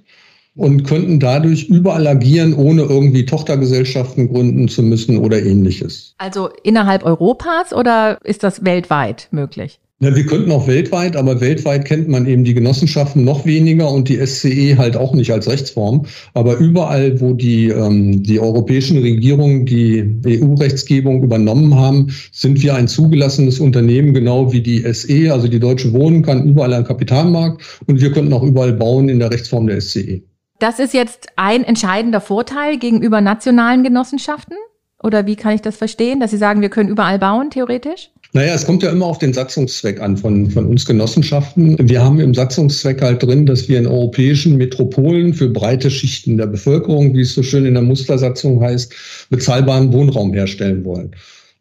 und 0.55 0.83
könnten 0.83 1.19
dadurch 1.19 1.65
überall 1.65 2.07
agieren, 2.07 2.53
ohne 2.55 2.83
irgendwie 2.83 3.25
Tochtergesellschaften 3.25 4.31
gründen 4.31 4.67
zu 4.67 4.81
müssen 4.81 5.17
oder 5.17 5.41
ähnliches. 5.41 6.15
Also 6.17 6.49
innerhalb 6.63 7.03
Europas 7.03 7.73
oder 7.73 8.19
ist 8.23 8.43
das 8.43 8.65
weltweit 8.65 9.27
möglich? 9.31 9.79
Ja, 9.99 10.13
wir 10.13 10.25
könnten 10.25 10.51
auch 10.51 10.67
weltweit, 10.67 11.15
aber 11.15 11.39
weltweit 11.39 11.85
kennt 11.85 12.09
man 12.09 12.25
eben 12.25 12.43
die 12.43 12.53
Genossenschaften 12.53 13.23
noch 13.23 13.45
weniger 13.45 13.89
und 13.89 14.09
die 14.09 14.17
SCE 14.25 14.77
halt 14.77 14.97
auch 14.97 15.13
nicht 15.13 15.31
als 15.31 15.47
Rechtsform. 15.47 16.05
Aber 16.33 16.57
überall, 16.57 17.21
wo 17.21 17.33
die, 17.33 17.69
ähm, 17.69 18.21
die 18.21 18.39
europäischen 18.39 18.97
Regierungen 18.97 19.65
die 19.65 20.19
EU-Rechtsgebung 20.25 21.23
übernommen 21.23 21.75
haben, 21.75 22.13
sind 22.33 22.61
wir 22.61 22.75
ein 22.75 22.89
zugelassenes 22.89 23.61
Unternehmen, 23.61 24.13
genau 24.13 24.51
wie 24.51 24.61
die 24.61 24.81
SE, 24.93 25.31
also 25.31 25.47
die 25.47 25.59
Deutsche 25.59 25.93
Wohnen 25.93 26.21
kann 26.21 26.45
überall 26.45 26.73
einen 26.73 26.85
Kapitalmarkt 26.85 27.61
und 27.85 28.01
wir 28.01 28.11
könnten 28.11 28.33
auch 28.33 28.43
überall 28.43 28.73
bauen 28.73 29.07
in 29.07 29.19
der 29.19 29.31
Rechtsform 29.31 29.67
der 29.67 29.79
SCE. 29.79 30.21
Das 30.59 30.79
ist 30.79 30.93
jetzt 30.93 31.27
ein 31.37 31.63
entscheidender 31.63 32.19
Vorteil 32.19 32.77
gegenüber 32.77 33.21
nationalen 33.21 33.83
Genossenschaften? 33.83 34.57
Oder 35.01 35.25
wie 35.25 35.35
kann 35.35 35.53
ich 35.53 35.61
das 35.61 35.75
verstehen, 35.75 36.19
dass 36.19 36.31
Sie 36.31 36.37
sagen, 36.37 36.61
wir 36.61 36.69
können 36.69 36.89
überall 36.89 37.19
bauen, 37.19 37.49
theoretisch? 37.49 38.12
Naja, 38.35 38.55
es 38.55 38.65
kommt 38.65 38.81
ja 38.81 38.89
immer 38.89 39.05
auf 39.05 39.19
den 39.19 39.31
Satzungszweck 39.31 40.01
an 40.01 40.17
von, 40.17 40.49
von 40.49 40.65
uns 40.65 40.85
Genossenschaften. 40.85 41.77
Wir 41.87 42.03
haben 42.03 42.19
im 42.19 42.33
Satzungszweck 42.33 42.99
halt 43.03 43.21
drin, 43.21 43.45
dass 43.45 43.69
wir 43.69 43.77
in 43.77 43.85
europäischen 43.85 44.57
Metropolen 44.57 45.35
für 45.35 45.49
breite 45.49 45.91
Schichten 45.91 46.37
der 46.37 46.47
Bevölkerung, 46.47 47.13
wie 47.13 47.21
es 47.21 47.35
so 47.35 47.43
schön 47.43 47.63
in 47.63 47.75
der 47.75 47.83
Mustersatzung 47.83 48.59
heißt, 48.59 48.91
bezahlbaren 49.29 49.93
Wohnraum 49.93 50.33
herstellen 50.33 50.83
wollen 50.83 51.11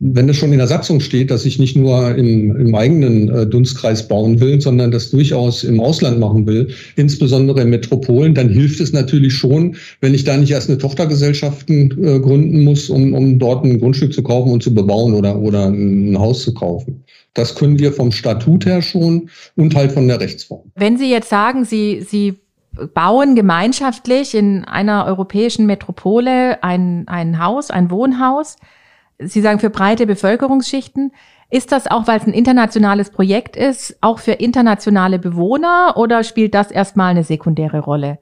wenn 0.05 0.29
es 0.29 0.37
schon 0.37 0.53
in 0.53 0.59
der 0.59 0.67
Satzung 0.67 0.99
steht, 0.99 1.31
dass 1.31 1.45
ich 1.45 1.61
nicht 1.61 1.77
nur 1.77 2.17
im, 2.17 2.57
im 2.57 2.75
eigenen 2.75 3.29
äh, 3.29 3.47
Dunstkreis 3.47 4.09
bauen 4.09 4.41
will, 4.41 4.61
sondern 4.61 4.91
das 4.91 5.11
durchaus 5.11 5.63
im 5.63 5.79
Ausland 5.79 6.19
machen 6.19 6.45
will, 6.45 6.75
insbesondere 6.97 7.63
in 7.63 7.71
Metropolen, 7.71 8.35
dann 8.35 8.49
hilft 8.49 8.81
es 8.81 8.93
natürlich 8.93 9.33
schon, 9.33 9.77
wenn 10.01 10.13
ich 10.13 10.25
da 10.25 10.37
nicht 10.37 10.51
erst 10.51 10.69
eine 10.69 10.79
Tochtergesellschaften 10.79 12.05
äh, 12.05 12.19
gründen 12.19 12.65
muss, 12.65 12.91
um, 12.91 13.15
um 13.15 13.39
dort 13.39 13.65
ein 13.65 13.79
Grundstück 13.79 14.13
zu 14.13 14.25
kaufen 14.25 14.51
und 14.51 14.65
zu 14.65 14.75
bebauen 14.75 15.15
oder, 15.15 15.39
oder 15.39 15.67
ein 15.69 16.19
Haus 16.19 16.43
zu 16.43 16.53
kaufen. 16.53 17.05
Das 17.35 17.55
können 17.55 17.79
wir 17.79 17.93
vom 17.93 18.11
Statut 18.11 18.67
her 18.67 18.83
schon 18.83 19.31
und 19.57 19.77
halt 19.77 19.93
von 19.93 20.09
der 20.09 20.21
Rechtsform. 20.21 20.63
Wenn 20.75 20.99
Sie 20.99 21.13
jetzt 21.13 21.29
sagen, 21.29 21.65
Sie, 21.65 22.01
Sie 22.01 22.35
bauen 22.93 23.37
gemeinschaftlich 23.37 24.35
in 24.35 24.65
einer 24.65 25.07
europäischen 25.07 25.67
Metropole 25.67 26.61
ein, 26.65 27.07
ein 27.07 27.39
Haus, 27.39 27.71
ein 27.71 27.91
Wohnhaus, 27.91 28.57
Sie 29.27 29.41
sagen 29.41 29.59
für 29.59 29.71
breite 29.71 30.07
Bevölkerungsschichten. 30.07 31.13
Ist 31.51 31.71
das 31.71 31.87
auch, 31.87 32.07
weil 32.07 32.19
es 32.19 32.27
ein 32.27 32.33
internationales 32.33 33.11
Projekt 33.11 33.57
ist, 33.57 33.97
auch 34.01 34.19
für 34.19 34.33
internationale 34.33 35.19
Bewohner 35.19 35.95
oder 35.97 36.25
spielt 36.25 36.55
das 36.55 36.71
erstmal 36.71 37.11
eine 37.11 37.25
sekundäre 37.25 37.81
Rolle? 37.81 38.19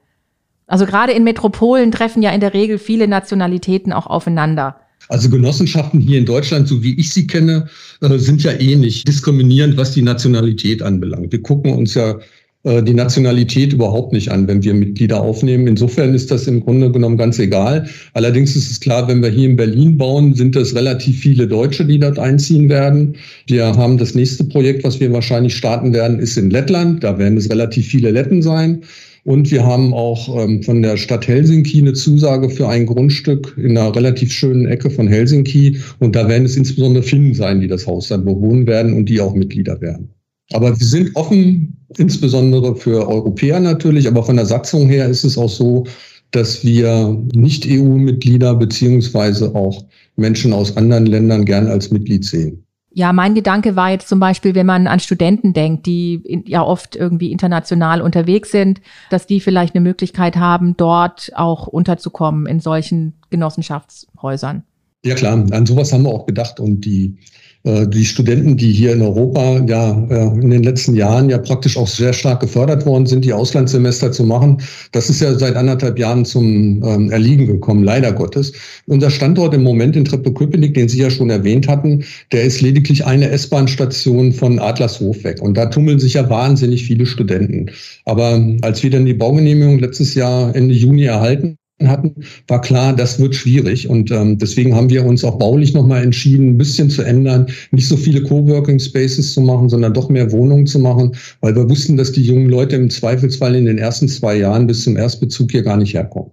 Also 0.67 0.85
gerade 0.85 1.13
in 1.13 1.23
Metropolen 1.23 1.91
treffen 1.91 2.21
ja 2.21 2.31
in 2.31 2.41
der 2.41 2.53
Regel 2.53 2.77
viele 2.77 3.07
Nationalitäten 3.07 3.93
auch 3.93 4.07
aufeinander. 4.07 4.77
Also 5.07 5.29
Genossenschaften 5.29 5.99
hier 5.99 6.19
in 6.19 6.25
Deutschland, 6.25 6.67
so 6.67 6.83
wie 6.83 6.97
ich 6.99 7.13
sie 7.13 7.27
kenne, 7.27 7.67
äh, 8.01 8.17
sind 8.17 8.43
ja 8.43 8.51
eh 8.51 8.75
nicht 8.75 9.07
diskriminierend, 9.07 9.75
was 9.75 9.91
die 9.91 10.01
Nationalität 10.01 10.81
anbelangt. 10.81 11.31
Wir 11.31 11.41
gucken 11.41 11.73
uns 11.73 11.95
ja 11.95 12.19
die 12.63 12.93
Nationalität 12.93 13.73
überhaupt 13.73 14.13
nicht 14.13 14.31
an, 14.31 14.47
wenn 14.47 14.63
wir 14.63 14.75
Mitglieder 14.75 15.21
aufnehmen. 15.21 15.65
Insofern 15.65 16.13
ist 16.13 16.29
das 16.29 16.45
im 16.45 16.59
Grunde 16.59 16.91
genommen 16.91 17.17
ganz 17.17 17.39
egal. 17.39 17.87
Allerdings 18.13 18.55
ist 18.55 18.69
es 18.69 18.79
klar, 18.79 19.07
wenn 19.07 19.23
wir 19.23 19.29
hier 19.29 19.49
in 19.49 19.55
Berlin 19.55 19.97
bauen, 19.97 20.35
sind 20.35 20.55
es 20.55 20.75
relativ 20.75 21.19
viele 21.19 21.47
Deutsche, 21.47 21.85
die 21.85 21.99
dort 21.99 22.19
einziehen 22.19 22.69
werden. 22.69 23.15
Wir 23.47 23.65
haben 23.65 23.97
das 23.97 24.13
nächste 24.13 24.43
Projekt, 24.43 24.83
was 24.83 24.99
wir 24.99 25.11
wahrscheinlich 25.11 25.55
starten 25.55 25.91
werden, 25.91 26.19
ist 26.19 26.37
in 26.37 26.51
Lettland. 26.51 27.03
Da 27.03 27.17
werden 27.17 27.37
es 27.37 27.49
relativ 27.49 27.87
viele 27.87 28.11
Letten 28.11 28.43
sein. 28.43 28.83
Und 29.23 29.51
wir 29.51 29.65
haben 29.65 29.93
auch 29.93 30.43
ähm, 30.43 30.63
von 30.63 30.81
der 30.81 30.97
Stadt 30.97 31.27
Helsinki 31.27 31.79
eine 31.79 31.93
Zusage 31.93 32.49
für 32.49 32.67
ein 32.67 32.85
Grundstück 32.87 33.55
in 33.57 33.77
einer 33.77 33.95
relativ 33.95 34.31
schönen 34.31 34.65
Ecke 34.67 34.89
von 34.89 35.07
Helsinki. 35.07 35.77
Und 35.99 36.15
da 36.15 36.27
werden 36.27 36.45
es 36.45 36.57
insbesondere 36.57 37.03
Finnen 37.03 37.33
sein, 37.33 37.61
die 37.61 37.67
das 37.67 37.85
Haus 37.85 38.07
dann 38.07 38.25
bewohnen 38.25 38.65
werden 38.65 38.93
und 38.93 39.09
die 39.09 39.19
auch 39.19 39.35
Mitglieder 39.35 39.79
werden. 39.81 40.09
Aber 40.53 40.77
wir 40.77 40.85
sind 40.85 41.15
offen, 41.15 41.77
insbesondere 41.97 42.75
für 42.75 43.07
Europäer 43.07 43.59
natürlich, 43.59 44.07
aber 44.07 44.23
von 44.23 44.35
der 44.35 44.45
Satzung 44.45 44.87
her 44.87 45.07
ist 45.07 45.23
es 45.23 45.37
auch 45.37 45.49
so, 45.49 45.85
dass 46.31 46.63
wir 46.63 47.17
Nicht-EU-Mitglieder 47.33 48.55
beziehungsweise 48.55 49.53
auch 49.53 49.83
Menschen 50.15 50.53
aus 50.53 50.77
anderen 50.77 51.05
Ländern 51.05 51.45
gern 51.45 51.67
als 51.67 51.91
Mitglied 51.91 52.25
sehen. 52.25 52.63
Ja, 52.93 53.13
mein 53.13 53.35
Gedanke 53.35 53.77
war 53.77 53.91
jetzt 53.91 54.09
zum 54.09 54.19
Beispiel, 54.19 54.53
wenn 54.53 54.65
man 54.65 54.87
an 54.87 54.99
Studenten 54.99 55.53
denkt, 55.53 55.85
die 55.85 56.43
ja 56.45 56.61
oft 56.61 56.97
irgendwie 56.97 57.31
international 57.31 58.01
unterwegs 58.01 58.51
sind, 58.51 58.81
dass 59.09 59.27
die 59.27 59.39
vielleicht 59.39 59.75
eine 59.75 59.83
Möglichkeit 59.83 60.35
haben, 60.35 60.75
dort 60.75 61.31
auch 61.35 61.67
unterzukommen 61.67 62.47
in 62.47 62.59
solchen 62.59 63.13
Genossenschaftshäusern. 63.29 64.63
Ja 65.05 65.15
klar, 65.15 65.45
an 65.51 65.65
sowas 65.65 65.93
haben 65.93 66.03
wir 66.03 66.09
auch 66.09 66.25
gedacht 66.25 66.59
und 66.59 66.81
die 66.81 67.17
die 67.63 68.05
Studenten, 68.05 68.57
die 68.57 68.71
hier 68.71 68.93
in 68.93 69.01
Europa 69.01 69.63
ja 69.67 69.91
äh, 70.09 70.39
in 70.39 70.49
den 70.49 70.63
letzten 70.63 70.95
Jahren 70.95 71.29
ja 71.29 71.37
praktisch 71.37 71.77
auch 71.77 71.87
sehr 71.87 72.11
stark 72.11 72.39
gefördert 72.39 72.85
worden 72.85 73.05
sind, 73.05 73.23
die 73.23 73.33
Auslandssemester 73.33 74.11
zu 74.11 74.23
machen, 74.23 74.61
das 74.91 75.09
ist 75.09 75.21
ja 75.21 75.33
seit 75.35 75.55
anderthalb 75.55 75.99
Jahren 75.99 76.25
zum 76.25 76.83
ähm, 76.83 77.11
Erliegen 77.11 77.45
gekommen, 77.45 77.83
leider 77.83 78.11
Gottes. 78.13 78.53
Unser 78.87 79.11
Standort 79.11 79.53
im 79.53 79.63
Moment 79.63 79.95
in 79.95 80.05
Treptow-Köpenick, 80.05 80.73
den 80.73 80.89
Sie 80.89 80.99
ja 80.99 81.11
schon 81.11 81.29
erwähnt 81.29 81.67
hatten, 81.67 82.03
der 82.31 82.43
ist 82.43 82.61
lediglich 82.61 83.05
eine 83.05 83.29
S-Bahn-Station 83.29 84.33
von 84.33 84.57
Adlershof 84.57 85.23
weg. 85.23 85.41
Und 85.41 85.55
da 85.55 85.67
tummeln 85.67 85.99
sich 85.99 86.15
ja 86.15 86.29
wahnsinnig 86.29 86.83
viele 86.83 87.05
Studenten. 87.05 87.67
Aber 88.05 88.43
als 88.61 88.81
wir 88.81 88.89
dann 88.89 89.05
die 89.05 89.13
Baugenehmigung 89.13 89.79
letztes 89.79 90.15
Jahr 90.15 90.55
Ende 90.55 90.73
Juni 90.73 91.03
erhalten 91.03 91.57
hatten, 91.87 92.15
war 92.47 92.61
klar, 92.61 92.95
das 92.95 93.19
wird 93.19 93.35
schwierig. 93.35 93.87
Und 93.87 94.11
ähm, 94.11 94.37
deswegen 94.37 94.75
haben 94.75 94.89
wir 94.89 95.05
uns 95.05 95.23
auch 95.23 95.37
baulich 95.37 95.73
nochmal 95.73 96.03
entschieden, 96.03 96.49
ein 96.49 96.57
bisschen 96.57 96.89
zu 96.89 97.03
ändern, 97.03 97.47
nicht 97.71 97.87
so 97.87 97.97
viele 97.97 98.23
Coworking 98.23 98.79
Spaces 98.79 99.33
zu 99.33 99.41
machen, 99.41 99.69
sondern 99.69 99.93
doch 99.93 100.09
mehr 100.09 100.31
Wohnungen 100.31 100.67
zu 100.67 100.79
machen, 100.79 101.15
weil 101.41 101.55
wir 101.55 101.69
wussten, 101.69 101.97
dass 101.97 102.11
die 102.11 102.23
jungen 102.23 102.49
Leute 102.49 102.75
im 102.75 102.89
Zweifelsfall 102.89 103.55
in 103.55 103.65
den 103.65 103.77
ersten 103.77 104.07
zwei 104.07 104.37
Jahren 104.37 104.67
bis 104.67 104.83
zum 104.83 104.97
Erstbezug 104.97 105.51
hier 105.51 105.63
gar 105.63 105.77
nicht 105.77 105.93
herkommen. 105.93 106.31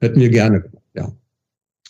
Hätten 0.00 0.20
wir 0.20 0.30
gerne, 0.30 0.64
ja. 0.94 1.12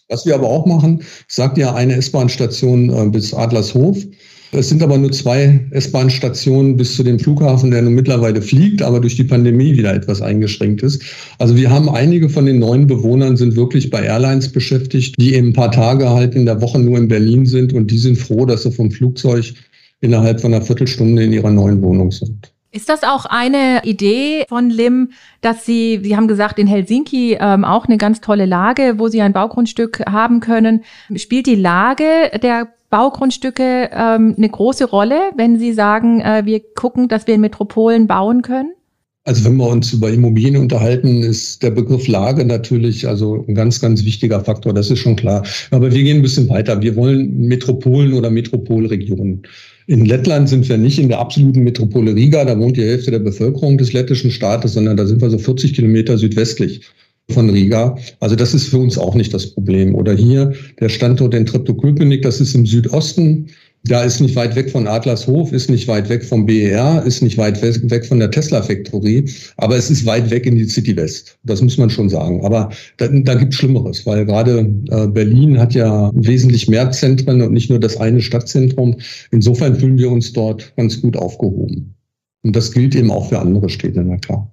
Was 0.08 0.26
wir 0.26 0.34
aber 0.34 0.48
auch 0.48 0.66
machen, 0.66 1.00
ich 1.00 1.34
sagte 1.34 1.60
ja 1.60 1.74
eine 1.74 1.94
S-Bahn-Station 1.94 2.90
äh, 2.90 3.08
bis 3.10 3.32
Adlershof. 3.32 3.96
Es 4.52 4.68
sind 4.68 4.82
aber 4.82 4.98
nur 4.98 5.12
zwei 5.12 5.60
S-Bahn-Stationen 5.70 6.76
bis 6.76 6.96
zu 6.96 7.04
dem 7.04 7.20
Flughafen, 7.20 7.70
der 7.70 7.82
nun 7.82 7.94
mittlerweile 7.94 8.42
fliegt, 8.42 8.82
aber 8.82 8.98
durch 8.98 9.14
die 9.14 9.24
Pandemie 9.24 9.76
wieder 9.76 9.94
etwas 9.94 10.20
eingeschränkt 10.22 10.82
ist. 10.82 11.02
Also 11.38 11.56
wir 11.56 11.70
haben 11.70 11.88
einige 11.88 12.28
von 12.28 12.46
den 12.46 12.58
neuen 12.58 12.88
Bewohnern 12.88 13.36
sind 13.36 13.54
wirklich 13.54 13.90
bei 13.90 14.02
Airlines 14.02 14.50
beschäftigt, 14.50 15.14
die 15.20 15.34
eben 15.34 15.48
ein 15.48 15.52
paar 15.52 15.70
Tage 15.70 16.10
halt 16.10 16.34
in 16.34 16.46
der 16.46 16.60
Woche 16.60 16.80
nur 16.80 16.98
in 16.98 17.06
Berlin 17.06 17.46
sind 17.46 17.72
und 17.72 17.92
die 17.92 17.98
sind 17.98 18.18
froh, 18.18 18.44
dass 18.44 18.64
sie 18.64 18.72
vom 18.72 18.90
Flugzeug 18.90 19.52
innerhalb 20.00 20.40
von 20.40 20.52
einer 20.52 20.64
Viertelstunde 20.64 21.22
in 21.22 21.32
ihrer 21.32 21.50
neuen 21.50 21.80
Wohnung 21.82 22.10
sind. 22.10 22.52
Ist 22.72 22.88
das 22.88 23.02
auch 23.02 23.26
eine 23.26 23.82
Idee 23.84 24.44
von 24.48 24.70
Lim, 24.70 25.10
dass 25.40 25.66
Sie, 25.66 26.00
Sie 26.04 26.16
haben 26.16 26.28
gesagt, 26.28 26.56
in 26.58 26.68
Helsinki 26.68 27.36
ähm, 27.40 27.64
auch 27.64 27.86
eine 27.86 27.98
ganz 27.98 28.20
tolle 28.20 28.46
Lage, 28.46 28.94
wo 28.98 29.08
Sie 29.08 29.20
ein 29.20 29.32
Baugrundstück 29.32 30.02
haben 30.08 30.38
können. 30.38 30.84
Spielt 31.16 31.46
die 31.46 31.56
Lage 31.56 32.30
der 32.40 32.68
Baugrundstücke 32.90 33.90
ähm, 33.92 34.34
eine 34.36 34.48
große 34.48 34.84
Rolle, 34.84 35.30
wenn 35.36 35.58
Sie 35.58 35.72
sagen, 35.72 36.20
äh, 36.20 36.42
wir 36.44 36.60
gucken, 36.74 37.08
dass 37.08 37.26
wir 37.26 37.34
in 37.34 37.40
Metropolen 37.40 38.06
bauen 38.06 38.42
können? 38.42 38.72
Also 39.24 39.44
wenn 39.44 39.56
wir 39.56 39.68
uns 39.68 39.92
über 39.92 40.10
Immobilien 40.10 40.56
unterhalten, 40.56 41.22
ist 41.22 41.62
der 41.62 41.70
Begriff 41.70 42.08
Lage 42.08 42.44
natürlich 42.44 43.06
also 43.06 43.44
ein 43.46 43.54
ganz, 43.54 43.80
ganz 43.80 44.04
wichtiger 44.04 44.40
Faktor, 44.40 44.72
das 44.72 44.90
ist 44.90 44.98
schon 44.98 45.14
klar. 45.14 45.44
Aber 45.70 45.92
wir 45.92 46.02
gehen 46.02 46.18
ein 46.18 46.22
bisschen 46.22 46.48
weiter. 46.48 46.80
Wir 46.80 46.96
wollen 46.96 47.46
Metropolen 47.46 48.14
oder 48.14 48.30
Metropolregionen. 48.30 49.42
In 49.86 50.06
Lettland 50.06 50.48
sind 50.48 50.68
wir 50.68 50.78
nicht 50.78 50.98
in 50.98 51.08
der 51.08 51.18
absoluten 51.18 51.62
Metropole 51.62 52.14
Riga, 52.14 52.44
da 52.44 52.58
wohnt 52.58 52.76
die 52.76 52.82
Hälfte 52.82 53.10
der 53.10 53.18
Bevölkerung 53.18 53.76
des 53.76 53.92
lettischen 53.92 54.30
Staates, 54.30 54.72
sondern 54.72 54.96
da 54.96 55.06
sind 55.06 55.20
wir 55.20 55.30
so 55.30 55.38
40 55.38 55.74
Kilometer 55.74 56.16
südwestlich 56.16 56.82
von 57.30 57.50
Riga. 57.50 57.96
Also 58.20 58.36
das 58.36 58.54
ist 58.54 58.68
für 58.68 58.78
uns 58.78 58.98
auch 58.98 59.14
nicht 59.14 59.32
das 59.32 59.54
Problem. 59.54 59.94
Oder 59.94 60.14
hier 60.14 60.52
der 60.80 60.88
Standort 60.88 61.34
in 61.34 61.46
Treptow-Köpenick, 61.46 62.22
das 62.22 62.40
ist 62.40 62.54
im 62.54 62.66
Südosten. 62.66 63.46
Da 63.84 64.04
ist 64.04 64.20
nicht 64.20 64.36
weit 64.36 64.56
weg 64.56 64.70
von 64.70 64.86
Adlershof, 64.86 65.52
ist 65.52 65.70
nicht 65.70 65.88
weit 65.88 66.10
weg 66.10 66.22
vom 66.22 66.44
BER, 66.44 67.02
ist 67.06 67.22
nicht 67.22 67.38
weit 67.38 67.62
weg 67.62 68.04
von 68.04 68.18
der 68.18 68.30
Tesla 68.30 68.60
Factory, 68.60 69.24
aber 69.56 69.76
es 69.76 69.90
ist 69.90 70.04
weit 70.04 70.30
weg 70.30 70.44
in 70.44 70.56
die 70.56 70.66
City 70.66 70.94
West. 70.96 71.38
Das 71.44 71.62
muss 71.62 71.78
man 71.78 71.88
schon 71.88 72.10
sagen. 72.10 72.44
Aber 72.44 72.70
da, 72.98 73.08
da 73.08 73.34
gibt 73.34 73.54
Schlimmeres, 73.54 74.04
weil 74.04 74.26
gerade 74.26 74.70
äh, 74.90 75.06
Berlin 75.06 75.58
hat 75.58 75.72
ja 75.72 76.10
wesentlich 76.14 76.68
mehr 76.68 76.90
Zentren 76.90 77.40
und 77.40 77.52
nicht 77.52 77.70
nur 77.70 77.80
das 77.80 77.96
eine 77.96 78.20
Stadtzentrum. 78.20 78.96
Insofern 79.30 79.74
fühlen 79.74 79.96
wir 79.96 80.10
uns 80.10 80.34
dort 80.34 80.74
ganz 80.76 81.00
gut 81.00 81.16
aufgehoben. 81.16 81.94
Und 82.42 82.54
das 82.56 82.72
gilt 82.72 82.94
eben 82.94 83.10
auch 83.10 83.30
für 83.30 83.38
andere 83.38 83.70
Städte, 83.70 84.02
na 84.02 84.18
klar. 84.18 84.52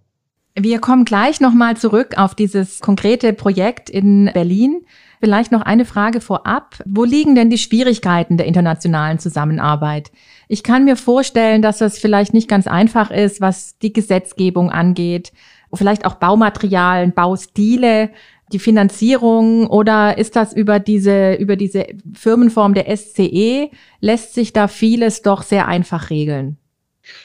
Wir 0.59 0.79
kommen 0.79 1.05
gleich 1.05 1.39
nochmal 1.39 1.77
zurück 1.77 2.17
auf 2.17 2.33
dieses 2.33 2.79
konkrete 2.79 3.31
Projekt 3.31 3.91
in 3.91 4.31
Berlin. 4.33 4.81
Vielleicht 5.19 5.51
noch 5.51 5.61
eine 5.61 5.85
Frage 5.85 6.19
vorab. 6.19 6.77
Wo 6.83 7.03
liegen 7.03 7.35
denn 7.35 7.51
die 7.51 7.59
Schwierigkeiten 7.59 8.37
der 8.37 8.47
internationalen 8.47 9.19
Zusammenarbeit? 9.19 10.11
Ich 10.47 10.63
kann 10.63 10.85
mir 10.85 10.95
vorstellen, 10.95 11.61
dass 11.61 11.77
das 11.77 11.99
vielleicht 11.99 12.33
nicht 12.33 12.49
ganz 12.49 12.65
einfach 12.65 13.11
ist, 13.11 13.39
was 13.39 13.77
die 13.77 13.93
Gesetzgebung 13.93 14.71
angeht, 14.71 15.31
vielleicht 15.71 16.05
auch 16.05 16.15
Baumaterialien, 16.15 17.13
Baustile. 17.13 18.09
die 18.51 18.59
Finanzierung 18.59 19.67
oder 19.67 20.17
ist 20.17 20.35
das 20.37 20.53
über 20.53 20.79
diese, 20.79 21.33
über 21.33 21.55
diese 21.55 21.85
Firmenform 22.13 22.73
der 22.73 22.95
SCE? 22.95 23.69
Lässt 23.99 24.33
sich 24.33 24.53
da 24.53 24.67
vieles 24.67 25.21
doch 25.21 25.43
sehr 25.43 25.67
einfach 25.67 26.09
regeln? 26.09 26.57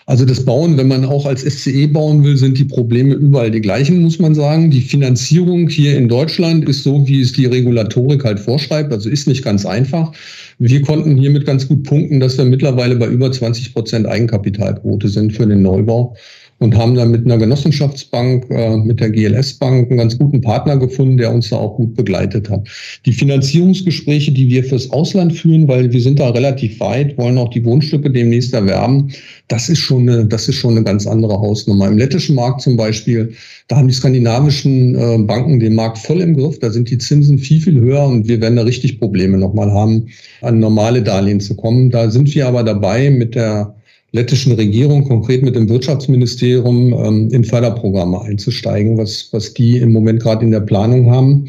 Also 0.06 0.24
das 0.24 0.44
Bauen, 0.44 0.76
wenn 0.76 0.88
man 0.88 1.04
auch 1.04 1.26
als 1.26 1.42
SCE 1.42 1.86
bauen 1.88 2.24
will, 2.24 2.36
sind 2.36 2.58
die 2.58 2.64
Probleme 2.64 3.14
überall 3.14 3.50
die 3.50 3.60
gleichen, 3.60 4.02
muss 4.02 4.18
man 4.18 4.34
sagen. 4.34 4.70
Die 4.70 4.80
Finanzierung 4.80 5.68
hier 5.68 5.96
in 5.96 6.08
Deutschland 6.08 6.68
ist 6.68 6.82
so, 6.82 7.06
wie 7.06 7.20
es 7.20 7.32
die 7.32 7.46
Regulatorik 7.46 8.24
halt 8.24 8.40
vorschreibt, 8.40 8.92
also 8.92 9.08
ist 9.08 9.28
nicht 9.28 9.44
ganz 9.44 9.64
einfach. 9.64 10.12
Wir 10.58 10.82
konnten 10.82 11.16
hiermit 11.16 11.46
ganz 11.46 11.68
gut 11.68 11.84
punkten, 11.84 12.20
dass 12.20 12.36
wir 12.36 12.44
mittlerweile 12.44 12.96
bei 12.96 13.06
über 13.06 13.30
20 13.30 13.72
Prozent 13.72 14.06
Eigenkapitalquote 14.06 15.08
sind 15.08 15.32
für 15.32 15.46
den 15.46 15.62
Neubau 15.62 16.16
und 16.62 16.76
haben 16.76 16.94
dann 16.94 17.10
mit 17.10 17.24
einer 17.24 17.38
Genossenschaftsbank, 17.38 18.46
äh, 18.50 18.76
mit 18.76 19.00
der 19.00 19.10
GLS 19.10 19.54
Bank, 19.54 19.90
einen 19.90 19.98
ganz 19.98 20.16
guten 20.16 20.40
Partner 20.40 20.76
gefunden, 20.76 21.16
der 21.16 21.34
uns 21.34 21.50
da 21.50 21.56
auch 21.56 21.76
gut 21.76 21.94
begleitet 21.94 22.48
hat. 22.48 22.68
Die 23.04 23.12
Finanzierungsgespräche, 23.12 24.30
die 24.30 24.48
wir 24.48 24.62
fürs 24.62 24.90
Ausland 24.90 25.34
führen, 25.34 25.66
weil 25.66 25.92
wir 25.92 26.00
sind 26.00 26.20
da 26.20 26.30
relativ 26.30 26.78
weit, 26.78 27.18
wollen 27.18 27.36
auch 27.36 27.50
die 27.50 27.64
Wohnstücke 27.64 28.10
demnächst 28.10 28.54
erwerben, 28.54 29.10
das 29.48 29.68
ist 29.68 29.80
schon 29.80 30.08
eine, 30.08 30.24
das 30.24 30.48
ist 30.48 30.56
schon 30.56 30.76
eine 30.76 30.84
ganz 30.84 31.06
andere 31.06 31.34
Hausnummer. 31.34 31.88
Im 31.88 31.98
lettischen 31.98 32.36
Markt 32.36 32.62
zum 32.62 32.76
Beispiel, 32.76 33.32
da 33.68 33.76
haben 33.76 33.88
die 33.88 33.94
skandinavischen 33.94 34.94
äh, 34.94 35.18
Banken 35.18 35.58
den 35.58 35.74
Markt 35.74 35.98
voll 35.98 36.20
im 36.20 36.36
Griff, 36.36 36.60
da 36.60 36.70
sind 36.70 36.88
die 36.90 36.98
Zinsen 36.98 37.38
viel, 37.38 37.60
viel 37.60 37.80
höher 37.80 38.04
und 38.04 38.28
wir 38.28 38.40
werden 38.40 38.56
da 38.56 38.62
richtig 38.62 39.00
Probleme 39.00 39.36
nochmal 39.36 39.72
haben, 39.72 40.06
an 40.42 40.60
normale 40.60 41.02
Darlehen 41.02 41.40
zu 41.40 41.56
kommen. 41.56 41.90
Da 41.90 42.10
sind 42.10 42.32
wir 42.34 42.46
aber 42.46 42.62
dabei 42.62 43.10
mit 43.10 43.34
der 43.34 43.74
lettischen 44.12 44.52
Regierung, 44.52 45.08
konkret 45.08 45.42
mit 45.42 45.56
dem 45.56 45.68
Wirtschaftsministerium, 45.68 46.92
ähm, 46.92 47.28
in 47.32 47.44
Förderprogramme 47.44 48.20
einzusteigen, 48.22 48.98
was, 48.98 49.28
was 49.32 49.54
die 49.54 49.78
im 49.78 49.92
Moment 49.92 50.22
gerade 50.22 50.44
in 50.44 50.50
der 50.50 50.60
Planung 50.60 51.10
haben. 51.10 51.48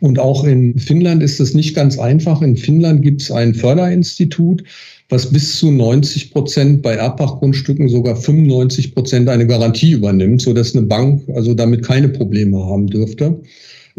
Und 0.00 0.18
auch 0.18 0.44
in 0.44 0.78
Finnland 0.78 1.22
ist 1.22 1.40
es 1.40 1.54
nicht 1.54 1.74
ganz 1.74 1.98
einfach. 1.98 2.42
In 2.42 2.56
Finnland 2.56 3.02
gibt 3.02 3.22
es 3.22 3.30
ein 3.30 3.54
Förderinstitut, 3.54 4.62
was 5.08 5.32
bis 5.32 5.58
zu 5.58 5.70
90 5.70 6.32
Prozent 6.32 6.82
bei 6.82 6.94
Erbpachtgrundstücken 6.94 7.88
sogar 7.88 8.16
95 8.16 8.94
Prozent 8.94 9.28
eine 9.28 9.46
Garantie 9.46 9.92
übernimmt, 9.92 10.42
sodass 10.42 10.76
eine 10.76 10.86
Bank 10.86 11.22
also 11.34 11.54
damit 11.54 11.84
keine 11.84 12.08
Probleme 12.08 12.58
haben 12.58 12.88
dürfte. 12.88 13.40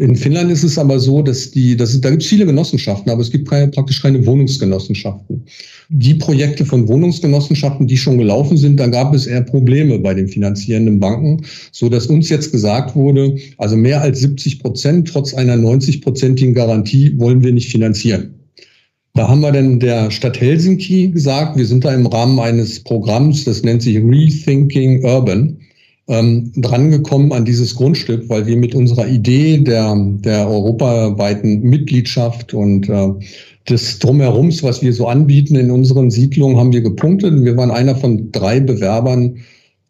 In 0.00 0.14
Finnland 0.14 0.48
ist 0.52 0.62
es 0.62 0.78
aber 0.78 1.00
so, 1.00 1.22
dass 1.22 1.50
die, 1.50 1.76
dass, 1.76 2.00
da 2.00 2.10
gibt 2.10 2.22
es 2.22 2.28
viele 2.28 2.46
Genossenschaften, 2.46 3.10
aber 3.10 3.20
es 3.20 3.32
gibt 3.32 3.48
keine, 3.48 3.66
praktisch 3.66 4.00
keine 4.00 4.24
Wohnungsgenossenschaften. 4.24 5.42
Die 5.88 6.14
Projekte 6.14 6.64
von 6.64 6.86
Wohnungsgenossenschaften, 6.86 7.88
die 7.88 7.96
schon 7.96 8.16
gelaufen 8.16 8.56
sind, 8.56 8.78
da 8.78 8.86
gab 8.86 9.12
es 9.12 9.26
eher 9.26 9.40
Probleme 9.40 9.98
bei 9.98 10.14
den 10.14 10.28
finanzierenden 10.28 11.00
Banken, 11.00 11.44
so 11.72 11.88
dass 11.88 12.06
uns 12.06 12.28
jetzt 12.28 12.52
gesagt 12.52 12.94
wurde, 12.94 13.38
also 13.56 13.76
mehr 13.76 14.00
als 14.00 14.20
70 14.20 14.60
Prozent 14.60 15.08
trotz 15.08 15.34
einer 15.34 15.56
90-prozentigen 15.56 16.52
Garantie 16.52 17.18
wollen 17.18 17.42
wir 17.42 17.52
nicht 17.52 17.68
finanzieren. 17.68 18.34
Da 19.14 19.26
haben 19.26 19.40
wir 19.40 19.50
dann 19.50 19.80
der 19.80 20.12
Stadt 20.12 20.40
Helsinki 20.40 21.08
gesagt, 21.08 21.56
wir 21.56 21.66
sind 21.66 21.84
da 21.84 21.92
im 21.92 22.06
Rahmen 22.06 22.38
eines 22.38 22.84
Programms, 22.84 23.42
das 23.42 23.64
nennt 23.64 23.82
sich 23.82 23.96
Rethinking 23.96 25.04
Urban 25.04 25.58
ähm, 26.08 26.52
drangekommen 26.56 27.32
an 27.32 27.44
dieses 27.44 27.74
Grundstück, 27.74 28.28
weil 28.28 28.46
wir 28.46 28.56
mit 28.56 28.74
unserer 28.74 29.06
Idee 29.06 29.58
der, 29.58 29.94
der 29.96 30.48
europaweiten 30.48 31.60
Mitgliedschaft 31.60 32.54
und 32.54 32.88
äh, 32.88 33.10
des 33.68 33.98
Drumherums, 33.98 34.62
was 34.62 34.80
wir 34.80 34.94
so 34.94 35.06
anbieten 35.06 35.54
in 35.54 35.70
unseren 35.70 36.10
Siedlungen, 36.10 36.56
haben 36.56 36.72
wir 36.72 36.80
gepunktet. 36.80 37.44
Wir 37.44 37.56
waren 37.58 37.70
einer 37.70 37.94
von 37.94 38.32
drei 38.32 38.60
Bewerbern, 38.60 39.36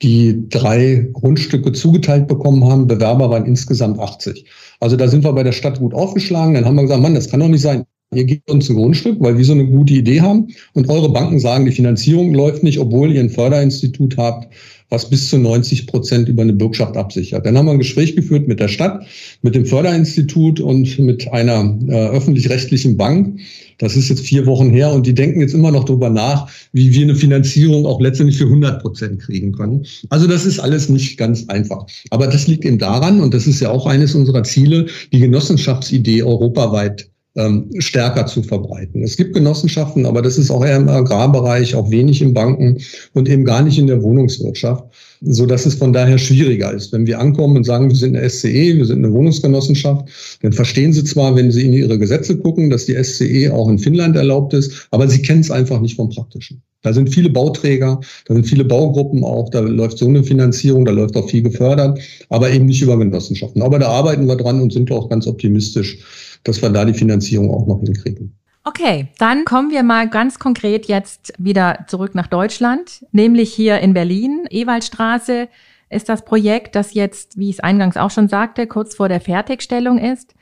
die 0.02 0.48
drei 0.48 1.08
Grundstücke 1.12 1.72
zugeteilt 1.72 2.26
bekommen 2.26 2.64
haben. 2.64 2.88
Bewerber 2.88 3.30
waren 3.30 3.46
insgesamt 3.46 4.00
80. 4.00 4.44
Also 4.80 4.96
da 4.96 5.06
sind 5.06 5.24
wir 5.24 5.32
bei 5.32 5.44
der 5.44 5.52
Stadt 5.52 5.78
gut 5.78 5.94
aufgeschlagen. 5.94 6.54
Dann 6.54 6.64
haben 6.64 6.74
wir 6.74 6.82
gesagt, 6.82 7.02
Mann, 7.02 7.14
das 7.14 7.30
kann 7.30 7.40
doch 7.40 7.48
nicht 7.48 7.62
sein. 7.62 7.84
Ihr 8.12 8.24
gebt 8.24 8.50
uns 8.50 8.68
ein 8.68 8.76
Grundstück, 8.76 9.18
weil 9.20 9.36
wir 9.36 9.44
so 9.44 9.52
eine 9.52 9.66
gute 9.66 9.92
Idee 9.92 10.22
haben. 10.22 10.48
Und 10.72 10.88
eure 10.88 11.12
Banken 11.12 11.38
sagen, 11.38 11.66
die 11.66 11.72
Finanzierung 11.72 12.32
läuft 12.34 12.62
nicht, 12.62 12.80
obwohl 12.80 13.12
ihr 13.12 13.20
ein 13.20 13.30
Förderinstitut 13.30 14.16
habt 14.16 14.48
was 14.90 15.08
bis 15.08 15.28
zu 15.28 15.38
90 15.38 15.86
Prozent 15.86 16.28
über 16.28 16.42
eine 16.42 16.52
Bürgschaft 16.52 16.96
absichert. 16.96 17.44
Dann 17.44 17.56
haben 17.56 17.66
wir 17.66 17.72
ein 17.72 17.78
Gespräch 17.78 18.16
geführt 18.16 18.48
mit 18.48 18.60
der 18.60 18.68
Stadt, 18.68 19.04
mit 19.42 19.54
dem 19.54 19.66
Förderinstitut 19.66 20.60
und 20.60 20.98
mit 20.98 21.30
einer 21.32 21.78
äh, 21.88 22.08
öffentlich-rechtlichen 22.08 22.96
Bank. 22.96 23.40
Das 23.78 23.96
ist 23.96 24.08
jetzt 24.08 24.22
vier 24.22 24.46
Wochen 24.46 24.70
her 24.70 24.92
und 24.92 25.06
die 25.06 25.14
denken 25.14 25.40
jetzt 25.40 25.54
immer 25.54 25.70
noch 25.70 25.84
darüber 25.84 26.10
nach, 26.10 26.50
wie 26.72 26.92
wir 26.92 27.02
eine 27.02 27.14
Finanzierung 27.14 27.86
auch 27.86 28.00
letztendlich 28.00 28.38
für 28.38 28.44
100 28.44 28.82
Prozent 28.82 29.20
kriegen 29.20 29.52
können. 29.52 29.86
Also 30.08 30.26
das 30.26 30.44
ist 30.46 30.58
alles 30.58 30.88
nicht 30.88 31.16
ganz 31.16 31.48
einfach. 31.48 31.86
Aber 32.10 32.26
das 32.26 32.48
liegt 32.48 32.64
eben 32.64 32.78
daran, 32.78 33.20
und 33.20 33.34
das 33.34 33.46
ist 33.46 33.60
ja 33.60 33.70
auch 33.70 33.86
eines 33.86 34.14
unserer 34.14 34.42
Ziele, 34.42 34.86
die 35.12 35.20
Genossenschaftsidee 35.20 36.22
europaweit 36.22 37.08
ähm, 37.36 37.70
stärker 37.78 38.26
zu 38.26 38.42
verbreiten. 38.42 39.02
Es 39.02 39.16
gibt 39.16 39.34
Genossenschaften, 39.34 40.06
aber 40.06 40.22
das 40.22 40.38
ist 40.38 40.50
auch 40.50 40.64
eher 40.64 40.76
im 40.76 40.88
Agrarbereich, 40.88 41.74
auch 41.74 41.90
wenig 41.90 42.20
in 42.22 42.34
Banken 42.34 42.78
und 43.14 43.28
eben 43.28 43.44
gar 43.44 43.62
nicht 43.62 43.78
in 43.78 43.86
der 43.86 44.02
Wohnungswirtschaft, 44.02 44.84
so 45.20 45.46
dass 45.46 45.66
es 45.66 45.74
von 45.74 45.92
daher 45.92 46.18
schwieriger 46.18 46.72
ist. 46.72 46.92
Wenn 46.92 47.06
wir 47.06 47.20
ankommen 47.20 47.56
und 47.56 47.64
sagen, 47.64 47.88
wir 47.88 47.96
sind 47.96 48.16
eine 48.16 48.28
SCE, 48.28 48.76
wir 48.76 48.86
sind 48.86 49.04
eine 49.04 49.12
Wohnungsgenossenschaft, 49.12 50.08
dann 50.42 50.52
verstehen 50.52 50.92
sie 50.92 51.04
zwar, 51.04 51.36
wenn 51.36 51.50
sie 51.50 51.64
in 51.64 51.72
ihre 51.72 51.98
Gesetze 51.98 52.36
gucken, 52.36 52.70
dass 52.70 52.86
die 52.86 53.02
SCE 53.02 53.52
auch 53.52 53.68
in 53.68 53.78
Finnland 53.78 54.16
erlaubt 54.16 54.54
ist, 54.54 54.88
aber 54.90 55.06
sie 55.08 55.22
kennen 55.22 55.40
es 55.40 55.50
einfach 55.50 55.80
nicht 55.80 55.96
vom 55.96 56.10
Praktischen. 56.10 56.62
Da 56.82 56.92
sind 56.92 57.12
viele 57.12 57.28
Bauträger, 57.28 58.00
da 58.26 58.34
sind 58.34 58.46
viele 58.46 58.64
Baugruppen 58.64 59.24
auch, 59.24 59.50
da 59.50 59.60
läuft 59.60 59.98
so 59.98 60.06
eine 60.06 60.22
Finanzierung, 60.22 60.84
da 60.84 60.92
läuft 60.92 61.16
auch 61.16 61.28
viel 61.28 61.42
gefördert, 61.42 61.98
aber 62.28 62.50
eben 62.50 62.66
nicht 62.66 62.82
über 62.82 62.96
Genossenschaften. 62.96 63.62
Aber 63.62 63.80
da 63.80 63.88
arbeiten 63.88 64.28
wir 64.28 64.36
dran 64.36 64.60
und 64.60 64.72
sind 64.72 64.90
auch 64.92 65.08
ganz 65.08 65.26
optimistisch, 65.26 65.98
dass 66.44 66.62
wir 66.62 66.70
da 66.70 66.84
die 66.84 66.94
Finanzierung 66.94 67.52
auch 67.52 67.66
noch 67.66 67.80
hinkriegen. 67.80 68.34
Okay, 68.64 69.08
dann 69.18 69.44
kommen 69.44 69.70
wir 69.70 69.82
mal 69.82 70.08
ganz 70.10 70.38
konkret 70.38 70.86
jetzt 70.86 71.32
wieder 71.38 71.86
zurück 71.86 72.14
nach 72.14 72.26
Deutschland, 72.26 73.06
nämlich 73.12 73.52
hier 73.52 73.78
in 73.78 73.94
Berlin. 73.94 74.46
Ewaldstraße 74.50 75.48
ist 75.88 76.08
das 76.08 76.24
Projekt, 76.24 76.74
das 76.74 76.92
jetzt, 76.92 77.38
wie 77.38 77.48
ich 77.48 77.56
es 77.56 77.60
eingangs 77.60 77.96
auch 77.96 78.10
schon 78.10 78.28
sagte, 78.28 78.66
kurz 78.66 78.96
vor 78.96 79.08
der 79.08 79.20
Fertigstellung 79.20 79.98
ist. 79.98 80.34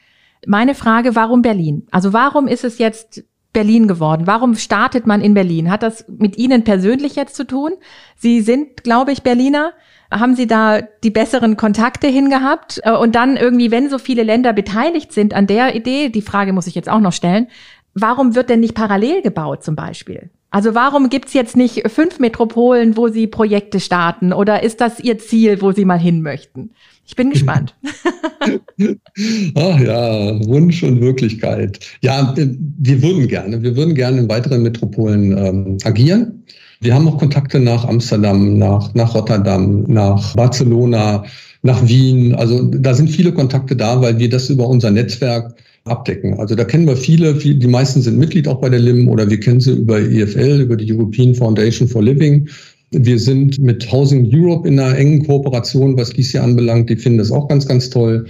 Meine 0.45 0.75
Frage, 0.75 1.15
warum 1.15 1.43
Berlin? 1.43 1.87
Also 1.93 2.13
warum 2.13 2.49
ist 2.49 2.65
es 2.65 2.79
jetzt 2.79 3.25
Berlin 3.53 3.89
geworden? 3.89 4.27
Warum 4.27 4.55
startet 4.55 5.07
man 5.07 5.21
in 5.21 5.35
Berlin? 5.35 5.71
Hat 5.71 5.83
das 5.83 6.05
mit 6.09 6.37
Ihnen 6.37 6.65
persönlich 6.65 7.17
jetzt 7.17 7.37
zu 7.37 7.47
tun? 7.47 7.73
Sie 8.17 8.41
sind, 8.41 8.83
glaube 8.85 9.13
ich, 9.13 9.23
Berliner. 9.23 9.73
Haben 10.11 10.37
Sie 10.37 10.47
da 10.47 10.81
die 10.81 11.11
besseren 11.11 11.57
Kontakte 11.57 12.07
hingehabt? 12.07 12.81
Äh, 12.85 12.93
und 12.93 13.15
dann 13.15 13.37
irgendwie, 13.37 13.71
wenn 13.71 13.91
so 13.91 13.99
viele 13.99 14.23
Länder 14.23 14.53
beteiligt 14.53 15.13
sind 15.13 15.35
an 15.35 15.47
der 15.47 15.75
Idee, 15.75 16.09
die 16.09 16.23
Frage 16.23 16.53
muss 16.53 16.67
ich 16.67 16.75
jetzt 16.75 16.89
auch 16.89 17.01
noch 17.01 17.13
stellen, 17.13 17.49
warum 17.95 18.35
wird 18.35 18.51
denn 18.51 18.61
nicht 18.61 18.75
parallel 18.75 19.23
gebaut 19.23 19.65
zum 19.65 19.77
Beispiel? 19.77 20.31
Also 20.51 20.75
warum 20.75 21.11
gibt's 21.11 21.35
jetzt 21.35 21.57
nicht 21.57 21.89
fünf 21.91 22.19
Metropolen, 22.19 22.97
wo 22.97 23.09
Sie 23.09 23.27
Projekte 23.27 23.81
starten? 23.81 24.33
Oder 24.33 24.63
ist 24.63 24.81
das 24.81 25.01
Ihr 25.01 25.19
Ziel, 25.19 25.61
wo 25.61 25.73
Sie 25.73 25.85
mal 25.85 25.99
hin 25.99 26.23
möchten? 26.23 26.71
Ich 27.07 27.15
bin 27.15 27.31
gespannt. 27.31 27.75
Ach 29.55 29.81
ja, 29.81 30.47
Wunsch 30.47 30.83
und 30.83 31.01
Wirklichkeit. 31.01 31.81
Ja, 32.01 32.35
wir 32.37 33.03
würden 33.03 33.29
gerne, 33.29 33.63
wir 33.63 33.77
würden 33.77 33.95
gerne 33.95 34.21
in 34.21 34.29
weiteren 34.29 34.63
Metropolen 34.63 35.37
ähm, 35.37 35.79
agieren. 35.85 36.45
Wir 36.81 36.95
haben 36.95 37.09
auch 37.09 37.19
Kontakte 37.19 37.59
nach 37.59 37.85
Amsterdam, 37.85 38.59
nach, 38.59 38.93
nach 38.95 39.15
Rotterdam, 39.15 39.85
nach 39.89 40.35
Barcelona, 40.35 41.25
nach 41.63 41.87
Wien. 41.89 42.35
Also 42.35 42.65
da 42.65 42.95
sind 42.95 43.09
viele 43.09 43.33
Kontakte 43.33 43.77
da, 43.77 44.01
weil 44.01 44.19
wir 44.19 44.29
das 44.29 44.51
über 44.51 44.69
unser 44.69 44.91
Netzwerk 44.91 45.55
abdecken. 45.85 46.39
Also 46.39 46.55
da 46.55 46.65
kennen 46.65 46.87
wir 46.87 46.97
viele, 46.97 47.35
die 47.35 47.67
meisten 47.67 48.03
sind 48.03 48.19
Mitglied 48.19 48.49
auch 48.49 48.61
bei 48.61 48.69
der 48.69 48.81
LIM 48.81 49.09
oder 49.09 49.29
wir 49.29 49.41
kennen 49.41 49.61
sie 49.61 49.73
über 49.73 50.01
EFL, 50.01 50.61
über 50.63 50.77
die 50.77 50.93
European 50.93 51.35
Foundation 51.35 51.89
for 51.89 52.03
Living. 52.03 52.49
Wir 52.91 53.19
sind 53.19 53.59
mit 53.59 53.91
Housing 53.91 54.31
Europe 54.33 54.69
in 54.69 54.79
einer 54.79 54.97
engen 54.97 55.27
Kooperation, 55.27 55.97
was 55.97 56.11
dies 56.11 56.31
hier 56.31 56.43
anbelangt. 56.43 56.91
Die 56.91 56.97
finden 56.97 57.19
das 57.19 57.33
auch 57.33 57.49
ganz, 57.49 57.67
ganz 57.67 57.91
toll. 57.91 58.27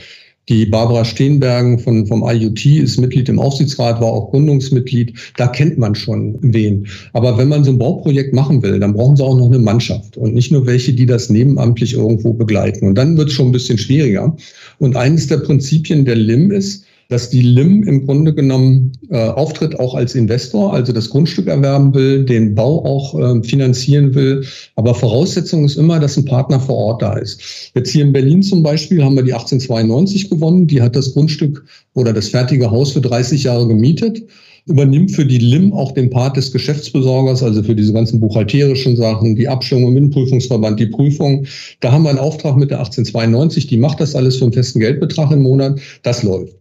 Die 0.48 0.64
Barbara 0.64 1.04
Steenbergen 1.04 1.80
von, 1.80 2.06
vom 2.06 2.22
IUT 2.24 2.64
ist 2.66 2.98
Mitglied 2.98 3.28
im 3.28 3.40
Aufsichtsrat, 3.40 4.00
war 4.00 4.12
auch 4.12 4.30
Gründungsmitglied. 4.30 5.12
Da 5.36 5.48
kennt 5.48 5.76
man 5.76 5.96
schon 5.96 6.38
wen. 6.40 6.86
Aber 7.12 7.36
wenn 7.36 7.48
man 7.48 7.64
so 7.64 7.72
ein 7.72 7.78
Bauprojekt 7.78 8.32
machen 8.32 8.62
will, 8.62 8.78
dann 8.78 8.94
brauchen 8.94 9.16
sie 9.16 9.24
auch 9.24 9.36
noch 9.36 9.48
eine 9.48 9.58
Mannschaft 9.58 10.16
und 10.16 10.34
nicht 10.34 10.52
nur 10.52 10.64
welche, 10.64 10.92
die 10.92 11.06
das 11.06 11.30
nebenamtlich 11.30 11.94
irgendwo 11.94 12.32
begleiten. 12.32 12.86
Und 12.86 12.94
dann 12.94 13.16
wird 13.16 13.30
es 13.30 13.34
schon 13.34 13.48
ein 13.48 13.52
bisschen 13.52 13.76
schwieriger. 13.76 14.36
Und 14.78 14.96
eines 14.96 15.26
der 15.26 15.38
Prinzipien 15.38 16.04
der 16.04 16.14
LIM 16.14 16.52
ist, 16.52 16.85
dass 17.08 17.30
die 17.30 17.42
LIM 17.42 17.84
im 17.84 18.06
Grunde 18.06 18.34
genommen 18.34 18.92
äh, 19.10 19.28
auftritt 19.28 19.78
auch 19.78 19.94
als 19.94 20.14
Investor, 20.14 20.72
also 20.72 20.92
das 20.92 21.10
Grundstück 21.10 21.46
erwerben 21.46 21.94
will, 21.94 22.24
den 22.24 22.54
Bau 22.54 22.84
auch 22.84 23.18
äh, 23.18 23.42
finanzieren 23.42 24.14
will. 24.14 24.44
Aber 24.74 24.94
Voraussetzung 24.94 25.64
ist 25.64 25.76
immer, 25.76 26.00
dass 26.00 26.16
ein 26.16 26.24
Partner 26.24 26.58
vor 26.58 26.76
Ort 26.76 27.02
da 27.02 27.14
ist. 27.14 27.70
Jetzt 27.74 27.90
hier 27.90 28.04
in 28.04 28.12
Berlin 28.12 28.42
zum 28.42 28.62
Beispiel 28.62 29.02
haben 29.04 29.14
wir 29.14 29.22
die 29.22 29.32
1892 29.32 30.30
gewonnen. 30.30 30.66
Die 30.66 30.82
hat 30.82 30.96
das 30.96 31.12
Grundstück 31.12 31.64
oder 31.94 32.12
das 32.12 32.28
fertige 32.28 32.70
Haus 32.70 32.92
für 32.92 33.00
30 33.00 33.44
Jahre 33.44 33.68
gemietet. 33.68 34.22
übernimmt 34.68 35.12
für 35.12 35.24
die 35.24 35.38
LIM 35.38 35.72
auch 35.72 35.92
den 35.92 36.10
Part 36.10 36.36
des 36.36 36.50
Geschäftsbesorgers, 36.50 37.40
also 37.40 37.62
für 37.62 37.76
diese 37.76 37.92
ganzen 37.92 38.18
buchhalterischen 38.18 38.96
Sachen, 38.96 39.36
die 39.36 39.46
Abstimmung 39.46 39.94
mit 39.94 40.02
dem 40.02 40.10
Prüfungsverband, 40.10 40.80
die 40.80 40.86
Prüfung. 40.86 41.46
Da 41.78 41.92
haben 41.92 42.02
wir 42.02 42.10
einen 42.10 42.18
Auftrag 42.18 42.56
mit 42.56 42.72
der 42.72 42.78
1892, 42.78 43.68
die 43.68 43.76
macht 43.76 44.00
das 44.00 44.16
alles 44.16 44.38
für 44.38 44.44
einen 44.44 44.52
festen 44.52 44.80
Geldbetrag 44.80 45.30
im 45.30 45.42
Monat. 45.42 45.78
Das 46.02 46.24
läuft. 46.24 46.56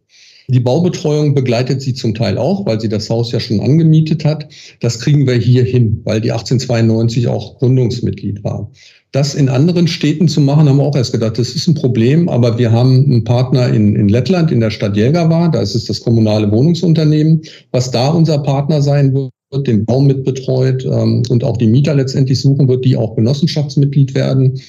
Die 0.48 0.60
Baubetreuung 0.60 1.34
begleitet 1.34 1.82
sie 1.82 1.94
zum 1.94 2.14
Teil 2.14 2.38
auch, 2.38 2.66
weil 2.66 2.80
sie 2.80 2.90
das 2.90 3.10
Haus 3.10 3.32
ja 3.32 3.40
schon 3.40 3.60
angemietet 3.60 4.26
hat. 4.26 4.48
Das 4.80 5.00
kriegen 5.00 5.26
wir 5.26 5.36
hier 5.36 5.64
hin, 5.64 6.02
weil 6.04 6.22
die 6.22 6.32
1892 6.32 7.28
auch 7.28 7.58
Gründungsmitglied 7.58 8.44
war. 8.44 8.72
Das 9.12 9.34
in 9.34 9.50
anderen 9.50 9.88
Städten 9.88 10.28
zu 10.28 10.42
machen, 10.42 10.68
haben 10.68 10.78
wir 10.78 10.84
auch 10.84 10.96
erst 10.96 11.14
gedacht, 11.14 11.40
das 11.40 11.56
ist 11.56 11.68
ein 11.68 11.74
Problem, 11.74 12.30
aber 12.30 12.58
wir 12.58 12.72
haben 12.72 13.06
einen 13.06 13.24
Partner 13.24 13.70
in, 13.70 13.96
in 13.96 14.10
Lettland, 14.10 14.52
in 14.52 14.60
der 14.60 14.72
Stadt 14.72 14.98
Jelgava, 14.98 15.48
da 15.48 15.62
ist 15.62 15.74
es 15.74 15.86
das 15.86 16.02
kommunale 16.02 16.52
Wohnungsunternehmen, 16.52 17.42
was 17.72 17.92
da 17.92 18.10
unser 18.10 18.40
Partner 18.40 18.82
sein 18.82 19.14
wird 19.14 19.32
den 19.68 19.86
Bau 19.86 20.02
mitbetreut 20.02 20.84
ähm, 20.86 21.24
und 21.30 21.46
auch 21.46 21.56
die 21.56 21.68
Mieter 21.68 21.96
letztendlich 21.96 22.42
suchen 22.42 22.68
wird, 22.68 22.84
die 22.84 22.98
auch 22.98 23.16
Genossenschaftsmitglied 23.16 24.14
werden. 24.14 24.60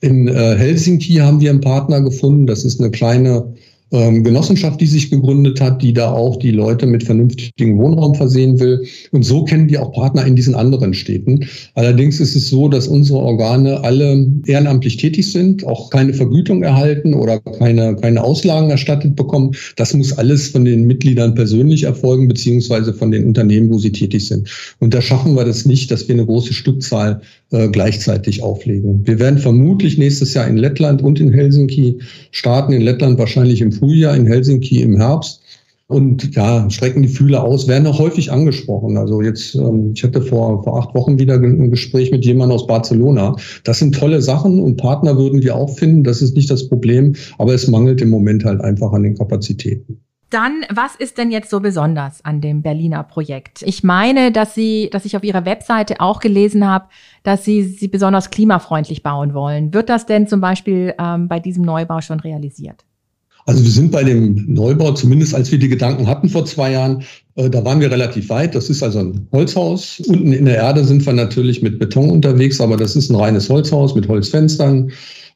In 0.00 0.26
äh, 0.26 0.56
Helsinki 0.56 1.14
haben 1.16 1.40
wir 1.40 1.50
einen 1.50 1.60
Partner 1.60 2.00
gefunden. 2.00 2.48
Das 2.48 2.64
ist 2.64 2.80
eine 2.80 2.90
kleine 2.90 3.54
ähm, 3.94 4.24
Genossenschaft, 4.24 4.80
die 4.80 4.86
sich 4.86 5.08
gegründet 5.08 5.60
hat, 5.60 5.80
die 5.80 5.92
da 5.92 6.10
auch 6.10 6.36
die 6.36 6.50
Leute 6.50 6.86
mit 6.86 7.04
vernünftigem 7.04 7.78
Wohnraum 7.78 8.14
versehen 8.14 8.58
will. 8.58 8.84
Und 9.12 9.24
so 9.24 9.44
kennen 9.44 9.68
wir 9.68 9.82
auch 9.82 9.92
Partner 9.92 10.26
in 10.26 10.34
diesen 10.34 10.56
anderen 10.56 10.94
Städten. 10.94 11.46
Allerdings 11.74 12.18
ist 12.18 12.34
es 12.34 12.50
so, 12.50 12.68
dass 12.68 12.88
unsere 12.88 13.20
Organe 13.20 13.84
alle 13.84 14.26
ehrenamtlich 14.46 14.96
tätig 14.96 15.30
sind, 15.30 15.64
auch 15.64 15.90
keine 15.90 16.12
Vergütung 16.12 16.64
erhalten 16.64 17.14
oder 17.14 17.38
keine, 17.38 17.94
keine 17.94 18.22
Auslagen 18.24 18.70
erstattet 18.70 19.14
bekommen. 19.14 19.52
Das 19.76 19.94
muss 19.94 20.12
alles 20.18 20.48
von 20.48 20.64
den 20.64 20.86
Mitgliedern 20.86 21.36
persönlich 21.36 21.84
erfolgen, 21.84 22.26
beziehungsweise 22.26 22.92
von 22.92 23.12
den 23.12 23.24
Unternehmen, 23.24 23.70
wo 23.70 23.78
sie 23.78 23.92
tätig 23.92 24.26
sind. 24.26 24.48
Und 24.80 24.92
da 24.92 25.00
schaffen 25.00 25.36
wir 25.36 25.44
das 25.44 25.66
nicht, 25.66 25.92
dass 25.92 26.08
wir 26.08 26.16
eine 26.16 26.26
große 26.26 26.52
Stückzahl 26.52 27.20
äh, 27.54 27.68
gleichzeitig 27.68 28.42
auflegen. 28.42 29.06
Wir 29.06 29.20
werden 29.20 29.38
vermutlich 29.38 29.96
nächstes 29.96 30.34
Jahr 30.34 30.48
in 30.48 30.56
Lettland 30.56 31.02
und 31.02 31.20
in 31.20 31.32
Helsinki 31.32 31.98
starten. 32.32 32.72
In 32.72 32.82
Lettland 32.82 33.16
wahrscheinlich 33.18 33.60
im 33.60 33.70
Frühjahr, 33.84 34.16
in 34.16 34.26
Helsinki 34.26 34.80
im 34.80 34.96
Herbst. 34.96 35.42
Und 35.86 36.34
ja, 36.34 36.68
strecken 36.70 37.02
die 37.02 37.08
Fühler 37.08 37.44
aus, 37.44 37.68
werden 37.68 37.86
auch 37.86 37.98
häufig 37.98 38.32
angesprochen. 38.32 38.96
Also 38.96 39.20
jetzt, 39.20 39.54
ähm, 39.54 39.92
ich 39.94 40.02
hatte 40.02 40.22
vor, 40.22 40.64
vor 40.64 40.80
acht 40.80 40.94
Wochen 40.94 41.18
wieder 41.18 41.34
ein 41.34 41.70
Gespräch 41.70 42.10
mit 42.10 42.24
jemandem 42.24 42.56
aus 42.56 42.66
Barcelona. 42.66 43.36
Das 43.64 43.80
sind 43.80 43.94
tolle 43.94 44.22
Sachen 44.22 44.60
und 44.60 44.78
Partner 44.78 45.18
würden 45.18 45.42
wir 45.42 45.54
auch 45.54 45.76
finden. 45.76 46.02
Das 46.02 46.22
ist 46.22 46.34
nicht 46.34 46.50
das 46.50 46.68
Problem, 46.68 47.14
aber 47.36 47.52
es 47.52 47.68
mangelt 47.68 48.00
im 48.00 48.08
Moment 48.08 48.46
halt 48.46 48.62
einfach 48.62 48.92
an 48.92 49.02
den 49.02 49.18
Kapazitäten. 49.18 50.00
Dann, 50.30 50.64
was 50.74 50.96
ist 50.96 51.18
denn 51.18 51.30
jetzt 51.30 51.50
so 51.50 51.60
besonders 51.60 52.24
an 52.24 52.40
dem 52.40 52.62
Berliner 52.62 53.04
Projekt? 53.04 53.62
Ich 53.62 53.84
meine, 53.84 54.32
dass 54.32 54.54
Sie, 54.54 54.88
dass 54.90 55.04
ich 55.04 55.16
auf 55.18 55.22
Ihrer 55.22 55.44
Webseite 55.44 56.00
auch 56.00 56.18
gelesen 56.18 56.66
habe, 56.66 56.86
dass 57.22 57.44
Sie 57.44 57.62
sie 57.62 57.88
besonders 57.88 58.30
klimafreundlich 58.30 59.02
bauen 59.02 59.34
wollen. 59.34 59.74
Wird 59.74 59.90
das 59.90 60.06
denn 60.06 60.26
zum 60.26 60.40
Beispiel 60.40 60.94
ähm, 60.98 61.28
bei 61.28 61.40
diesem 61.40 61.62
Neubau 61.62 62.00
schon 62.00 62.20
realisiert? 62.20 62.84
Also 63.46 63.62
wir 63.62 63.70
sind 63.70 63.92
bei 63.92 64.02
dem 64.02 64.46
Neubau, 64.48 64.92
zumindest 64.92 65.34
als 65.34 65.52
wir 65.52 65.58
die 65.58 65.68
Gedanken 65.68 66.06
hatten 66.06 66.28
vor 66.30 66.46
zwei 66.46 66.72
Jahren, 66.72 67.02
äh, 67.36 67.50
da 67.50 67.64
waren 67.64 67.80
wir 67.80 67.90
relativ 67.90 68.30
weit. 68.30 68.54
Das 68.54 68.70
ist 68.70 68.82
also 68.82 69.00
ein 69.00 69.26
Holzhaus. 69.32 70.00
Unten 70.06 70.32
in 70.32 70.46
der 70.46 70.56
Erde 70.56 70.84
sind 70.84 71.04
wir 71.04 71.12
natürlich 71.12 71.60
mit 71.60 71.78
Beton 71.78 72.10
unterwegs, 72.10 72.60
aber 72.60 72.76
das 72.76 72.96
ist 72.96 73.10
ein 73.10 73.16
reines 73.16 73.50
Holzhaus 73.50 73.94
mit 73.94 74.08
Holzfenstern. 74.08 74.90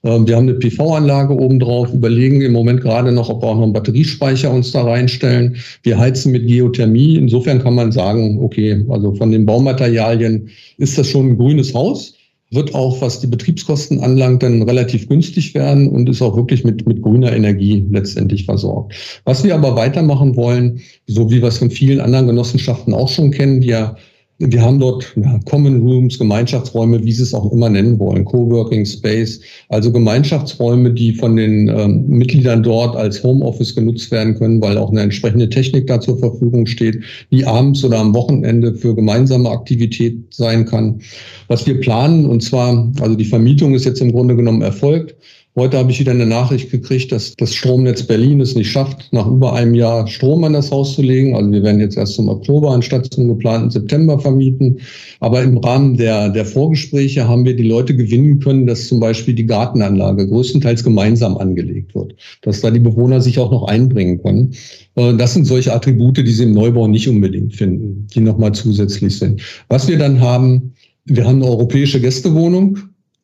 Ähm, 0.04 0.26
wir 0.26 0.36
haben 0.36 0.48
eine 0.48 0.54
PV-Anlage 0.54 1.34
oben 1.34 1.58
drauf, 1.58 1.92
überlegen 1.92 2.40
im 2.40 2.52
Moment 2.52 2.80
gerade 2.80 3.12
noch, 3.12 3.28
ob 3.28 3.42
wir 3.42 3.48
auch 3.48 3.56
noch 3.56 3.64
einen 3.64 3.72
Batteriespeicher 3.74 4.50
uns 4.50 4.72
da 4.72 4.84
reinstellen. 4.84 5.56
Wir 5.82 5.98
heizen 5.98 6.32
mit 6.32 6.46
Geothermie. 6.46 7.16
Insofern 7.16 7.62
kann 7.62 7.74
man 7.74 7.92
sagen, 7.92 8.42
okay, 8.42 8.86
also 8.88 9.14
von 9.14 9.32
den 9.32 9.44
Baumaterialien 9.44 10.48
ist 10.78 10.96
das 10.96 11.08
schon 11.08 11.30
ein 11.30 11.36
grünes 11.36 11.74
Haus 11.74 12.17
wird 12.50 12.74
auch, 12.74 13.00
was 13.02 13.20
die 13.20 13.26
Betriebskosten 13.26 14.00
anlangt, 14.00 14.42
dann 14.42 14.62
relativ 14.62 15.08
günstig 15.08 15.54
werden 15.54 15.88
und 15.88 16.08
ist 16.08 16.22
auch 16.22 16.36
wirklich 16.36 16.64
mit, 16.64 16.86
mit 16.86 17.02
grüner 17.02 17.32
Energie 17.32 17.86
letztendlich 17.90 18.46
versorgt. 18.46 18.94
Was 19.24 19.44
wir 19.44 19.54
aber 19.54 19.76
weitermachen 19.76 20.34
wollen, 20.34 20.80
so 21.06 21.30
wie 21.30 21.42
wir 21.42 21.48
es 21.48 21.58
von 21.58 21.70
vielen 21.70 22.00
anderen 22.00 22.26
Genossenschaften 22.26 22.94
auch 22.94 23.08
schon 23.08 23.30
kennen, 23.30 23.60
die 23.60 23.68
ja 23.68 23.96
wir 24.38 24.62
haben 24.62 24.78
dort 24.78 25.14
ja, 25.16 25.40
Common 25.46 25.80
Rooms, 25.80 26.16
Gemeinschaftsräume, 26.16 27.02
wie 27.02 27.10
Sie 27.10 27.24
es 27.24 27.34
auch 27.34 27.50
immer 27.50 27.68
nennen 27.68 27.98
wollen, 27.98 28.24
Coworking 28.24 28.86
Space, 28.86 29.40
also 29.68 29.90
Gemeinschaftsräume, 29.90 30.92
die 30.92 31.12
von 31.12 31.34
den 31.34 31.66
ähm, 31.66 32.06
Mitgliedern 32.06 32.62
dort 32.62 32.94
als 32.94 33.22
Homeoffice 33.24 33.74
genutzt 33.74 34.12
werden 34.12 34.36
können, 34.36 34.60
weil 34.62 34.78
auch 34.78 34.90
eine 34.90 35.00
entsprechende 35.00 35.48
Technik 35.48 35.88
da 35.88 36.00
zur 36.00 36.18
Verfügung 36.18 36.66
steht, 36.66 37.00
die 37.32 37.44
abends 37.44 37.82
oder 37.84 37.98
am 37.98 38.14
Wochenende 38.14 38.74
für 38.74 38.94
gemeinsame 38.94 39.50
Aktivität 39.50 40.16
sein 40.30 40.64
kann. 40.64 41.00
Was 41.48 41.66
wir 41.66 41.80
planen, 41.80 42.26
und 42.26 42.40
zwar, 42.40 42.92
also 43.00 43.16
die 43.16 43.24
Vermietung 43.24 43.74
ist 43.74 43.86
jetzt 43.86 44.00
im 44.00 44.12
Grunde 44.12 44.36
genommen 44.36 44.62
erfolgt. 44.62 45.16
Heute 45.58 45.76
habe 45.76 45.90
ich 45.90 45.98
wieder 45.98 46.12
eine 46.12 46.24
Nachricht 46.24 46.70
gekriegt, 46.70 47.10
dass 47.10 47.34
das 47.34 47.52
Stromnetz 47.52 48.04
Berlin 48.04 48.40
es 48.40 48.54
nicht 48.54 48.70
schafft, 48.70 49.12
nach 49.12 49.26
über 49.26 49.54
einem 49.54 49.74
Jahr 49.74 50.06
Strom 50.06 50.44
an 50.44 50.52
das 50.52 50.70
Haus 50.70 50.94
zu 50.94 51.02
legen. 51.02 51.34
Also 51.34 51.50
wir 51.50 51.64
werden 51.64 51.80
jetzt 51.80 51.96
erst 51.96 52.14
zum 52.14 52.28
Oktober 52.28 52.70
anstatt 52.70 53.12
zum 53.12 53.26
geplanten 53.26 53.68
September 53.68 54.20
vermieten. 54.20 54.78
Aber 55.18 55.42
im 55.42 55.58
Rahmen 55.58 55.96
der, 55.96 56.28
der 56.28 56.44
Vorgespräche 56.44 57.26
haben 57.26 57.44
wir 57.44 57.56
die 57.56 57.66
Leute 57.66 57.96
gewinnen 57.96 58.38
können, 58.38 58.68
dass 58.68 58.86
zum 58.86 59.00
Beispiel 59.00 59.34
die 59.34 59.46
Gartenanlage 59.46 60.28
größtenteils 60.28 60.84
gemeinsam 60.84 61.36
angelegt 61.36 61.92
wird, 61.92 62.14
dass 62.42 62.60
da 62.60 62.70
die 62.70 62.78
Bewohner 62.78 63.20
sich 63.20 63.40
auch 63.40 63.50
noch 63.50 63.64
einbringen 63.64 64.22
können. 64.22 64.54
Äh, 64.94 65.14
das 65.14 65.34
sind 65.34 65.44
solche 65.44 65.72
Attribute, 65.74 66.18
die 66.18 66.30
sie 66.30 66.44
im 66.44 66.52
Neubau 66.52 66.86
nicht 66.86 67.08
unbedingt 67.08 67.56
finden, 67.56 68.06
die 68.14 68.20
nochmal 68.20 68.52
zusätzlich 68.52 69.18
sind. 69.18 69.42
Was 69.68 69.88
wir 69.88 69.98
dann 69.98 70.20
haben, 70.20 70.74
wir 71.06 71.24
haben 71.26 71.42
eine 71.42 71.50
europäische 71.50 72.00
Gästewohnung, 72.00 72.78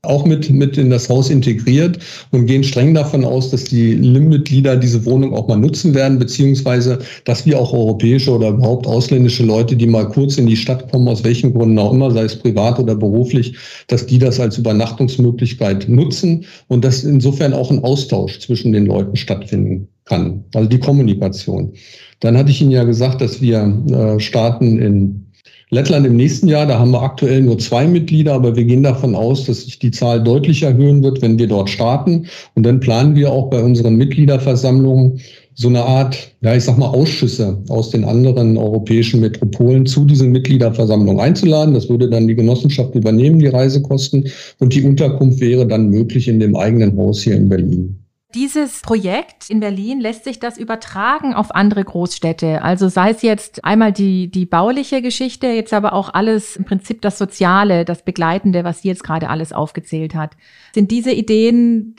auch 0.05 0.25
mit, 0.25 0.51
mit 0.51 0.77
in 0.79 0.91
das 0.91 1.09
Haus 1.09 1.31
integriert 1.31 1.99
und 2.31 2.47
gehen 2.47 2.65
streng 2.65 2.95
davon 2.95 3.25
aus, 3.25 3.51
dass 3.51 3.65
die 3.65 3.95
LIM-Mitglieder 3.95 4.77
diese 4.77 5.05
Wohnung 5.05 5.35
auch 5.35 5.49
mal 5.49 5.57
nutzen 5.57 5.95
werden, 5.95 6.19
beziehungsweise 6.19 6.99
dass 7.25 7.47
wir 7.47 7.59
auch 7.59 7.73
europäische 7.73 8.31
oder 8.31 8.51
überhaupt 8.51 8.87
ausländische 8.87 9.45
Leute, 9.45 9.77
die 9.77 9.87
mal 9.87 10.09
kurz 10.09 10.39
in 10.39 10.47
die 10.47 10.57
Stadt 10.57 10.91
kommen, 10.91 11.09
aus 11.09 11.25
welchen 11.25 11.55
Gründen 11.55 11.79
auch 11.79 11.93
immer, 11.93 12.11
sei 12.11 12.25
es 12.25 12.37
privat 12.37 12.79
oder 12.79 12.95
beruflich, 12.95 13.57
dass 13.89 14.07
die 14.07 14.19
das 14.19 14.41
als 14.41 14.59
Übernachtungsmöglichkeit 14.59 15.89
nutzen 15.89 16.45
und 16.69 16.85
dass 16.85 17.05
insofern 17.05 17.53
auch 17.53 17.71
ein 17.71 17.83
Austausch 17.83 18.41
zwischen 18.41 18.73
den 18.73 18.87
Leuten 18.87 19.17
stattfinden 19.17 19.89
kann, 20.05 20.45
also 20.55 20.69
die 20.69 20.79
Kommunikation. 20.79 21.73
Dann 22.21 22.37
hatte 22.37 22.51
ich 22.51 22.61
Ihnen 22.61 22.71
ja 22.71 22.85
gesagt, 22.85 23.21
dass 23.21 23.41
wir 23.41 23.83
äh, 23.91 24.21
starten 24.21 24.79
in 24.79 25.24
Lettland 25.75 26.07
im 26.07 26.17
nächsten 26.17 26.47
Jahr, 26.47 26.67
da 26.67 26.79
haben 26.79 26.93
wir 26.93 27.03
aktuell 27.03 27.43
nur 27.43 27.59
zwei 27.59 27.87
Mitglieder, 27.87 28.35
aber 28.35 28.55
wir 28.55 28.65
gehen 28.65 28.85
davon 28.85 29.17
aus, 29.17 29.45
dass 29.45 29.63
sich 29.63 29.81
die 29.81 29.91
Zahl 29.91 30.23
deutlich 30.23 30.63
erhöhen 30.63 31.03
wird, 31.03 31.21
wenn 31.21 31.37
wir 31.37 31.49
dort 31.49 31.69
starten. 31.69 32.27
Und 32.55 32.65
dann 32.65 32.79
planen 32.79 33.17
wir 33.17 33.33
auch 33.33 33.51
bei 33.51 33.61
unseren 33.61 33.97
Mitgliederversammlungen 33.97 35.21
so 35.55 35.69
eine 35.69 35.83
Art, 35.83 36.33
ja, 36.43 36.55
ich 36.55 36.65
sag 36.65 36.79
mal, 36.79 36.87
Ausschüsse 36.87 37.59
aus 37.69 37.91
den 37.91 38.05
anderen 38.05 38.57
europäischen 38.57 39.21
Metropolen 39.21 39.85
zu 39.85 40.05
diesen 40.05 40.31
Mitgliederversammlungen 40.31 41.21
einzuladen. 41.21 41.75
Das 41.75 41.89
würde 41.89 42.09
dann 42.09 42.29
die 42.29 42.37
Genossenschaft 42.37 42.95
übernehmen, 42.95 43.41
die 43.41 43.49
Reisekosten. 43.49 44.29
Und 44.61 44.75
die 44.75 44.83
Unterkunft 44.83 45.41
wäre 45.41 45.67
dann 45.67 45.91
möglich 45.91 46.29
in 46.29 46.39
dem 46.39 46.55
eigenen 46.55 46.97
Haus 46.97 47.23
hier 47.23 47.35
in 47.35 47.49
Berlin. 47.49 48.04
Dieses 48.35 48.81
Projekt 48.81 49.49
in 49.49 49.61
Berlin 49.61 50.01
lässt 50.01 50.25
sich 50.25 50.41
das 50.41 50.59
übertragen 50.59 51.35
auf 51.35 51.55
andere 51.55 51.85
Großstädte. 51.85 52.63
Also 52.63 52.89
sei 52.89 53.11
es 53.11 53.23
jetzt 53.23 53.65
einmal 53.65 53.93
die, 53.93 54.29
die 54.29 54.45
bauliche 54.45 55.03
Geschichte, 55.03 55.47
jetzt 55.47 55.73
aber 55.73 55.93
auch 55.93 56.13
alles 56.13 56.57
im 56.57 56.65
Prinzip 56.65 57.01
das 57.01 57.17
Soziale, 57.17 57.85
das 57.85 58.05
Begleitende, 58.05 58.65
was 58.65 58.83
sie 58.83 58.89
jetzt 58.89 59.05
gerade 59.05 59.31
alles 59.31 59.53
aufgezählt 59.53 60.17
hat. 60.17 60.37
Sind 60.75 60.91
diese 60.91 61.13
Ideen 61.13 61.95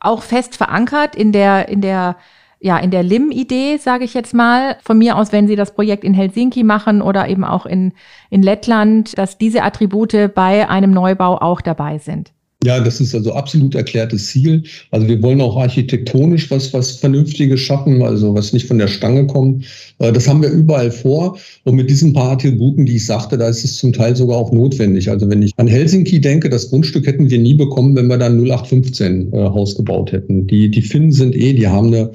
auch 0.00 0.22
fest 0.22 0.56
verankert 0.56 1.14
in 1.14 1.30
der, 1.30 1.68
in 1.68 1.80
der, 1.80 2.16
ja, 2.58 2.78
in 2.78 2.90
der 2.90 3.04
LIM-Idee, 3.04 3.76
sage 3.76 4.02
ich 4.02 4.14
jetzt 4.14 4.34
mal. 4.34 4.78
Von 4.82 4.98
mir 4.98 5.16
aus, 5.16 5.30
wenn 5.30 5.46
Sie 5.46 5.54
das 5.54 5.74
Projekt 5.74 6.02
in 6.02 6.12
Helsinki 6.12 6.64
machen 6.64 7.02
oder 7.02 7.28
eben 7.28 7.44
auch 7.44 7.66
in, 7.66 7.92
in 8.30 8.42
Lettland, 8.42 9.16
dass 9.16 9.38
diese 9.38 9.62
Attribute 9.62 10.34
bei 10.34 10.68
einem 10.68 10.90
Neubau 10.90 11.38
auch 11.40 11.60
dabei 11.60 11.98
sind. 11.98 12.32
Ja, 12.64 12.80
das 12.80 13.00
ist 13.00 13.14
also 13.14 13.34
absolut 13.34 13.76
erklärtes 13.76 14.30
Ziel. 14.30 14.64
Also 14.90 15.06
wir 15.06 15.22
wollen 15.22 15.40
auch 15.40 15.56
architektonisch 15.56 16.50
was, 16.50 16.72
was 16.72 16.90
Vernünftiges 16.90 17.60
schaffen, 17.60 18.02
also 18.02 18.34
was 18.34 18.52
nicht 18.52 18.66
von 18.66 18.78
der 18.78 18.88
Stange 18.88 19.28
kommt. 19.28 19.64
Äh, 19.98 20.12
das 20.12 20.26
haben 20.26 20.42
wir 20.42 20.50
überall 20.50 20.90
vor. 20.90 21.38
Und 21.62 21.76
mit 21.76 21.88
diesen 21.88 22.12
paar 22.12 22.32
Attributen, 22.32 22.84
die 22.84 22.96
ich 22.96 23.06
sagte, 23.06 23.38
da 23.38 23.48
ist 23.48 23.62
es 23.62 23.76
zum 23.76 23.92
Teil 23.92 24.16
sogar 24.16 24.38
auch 24.38 24.50
notwendig. 24.50 25.08
Also 25.08 25.30
wenn 25.30 25.40
ich 25.40 25.52
an 25.56 25.68
Helsinki 25.68 26.20
denke, 26.20 26.50
das 26.50 26.70
Grundstück 26.70 27.06
hätten 27.06 27.30
wir 27.30 27.38
nie 27.38 27.54
bekommen, 27.54 27.94
wenn 27.94 28.08
wir 28.08 28.18
dann 28.18 28.40
0815 28.40 29.32
äh, 29.32 29.36
Haus 29.36 29.76
gebaut 29.76 30.10
hätten. 30.10 30.48
Die, 30.48 30.68
die 30.68 30.82
Finnen 30.82 31.12
sind 31.12 31.36
eh, 31.36 31.52
die 31.52 31.68
haben 31.68 31.94
eine 31.94 32.10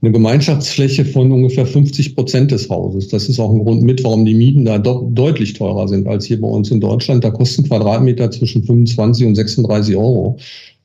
eine 0.00 0.12
Gemeinschaftsfläche 0.12 1.04
von 1.04 1.32
ungefähr 1.32 1.66
50 1.66 2.14
Prozent 2.14 2.52
des 2.52 2.68
Hauses. 2.68 3.08
Das 3.08 3.28
ist 3.28 3.40
auch 3.40 3.52
ein 3.52 3.64
Grund 3.64 3.82
mit, 3.82 4.04
warum 4.04 4.24
die 4.24 4.34
Mieten 4.34 4.64
da 4.64 4.78
deutlich 4.78 5.54
teurer 5.54 5.88
sind 5.88 6.06
als 6.06 6.26
hier 6.26 6.40
bei 6.40 6.46
uns 6.46 6.70
in 6.70 6.80
Deutschland. 6.80 7.24
Da 7.24 7.30
kosten 7.30 7.64
Quadratmeter 7.64 8.30
zwischen 8.30 8.62
25 8.62 9.26
und 9.26 9.34
36 9.34 9.96
Euro. 9.96 10.38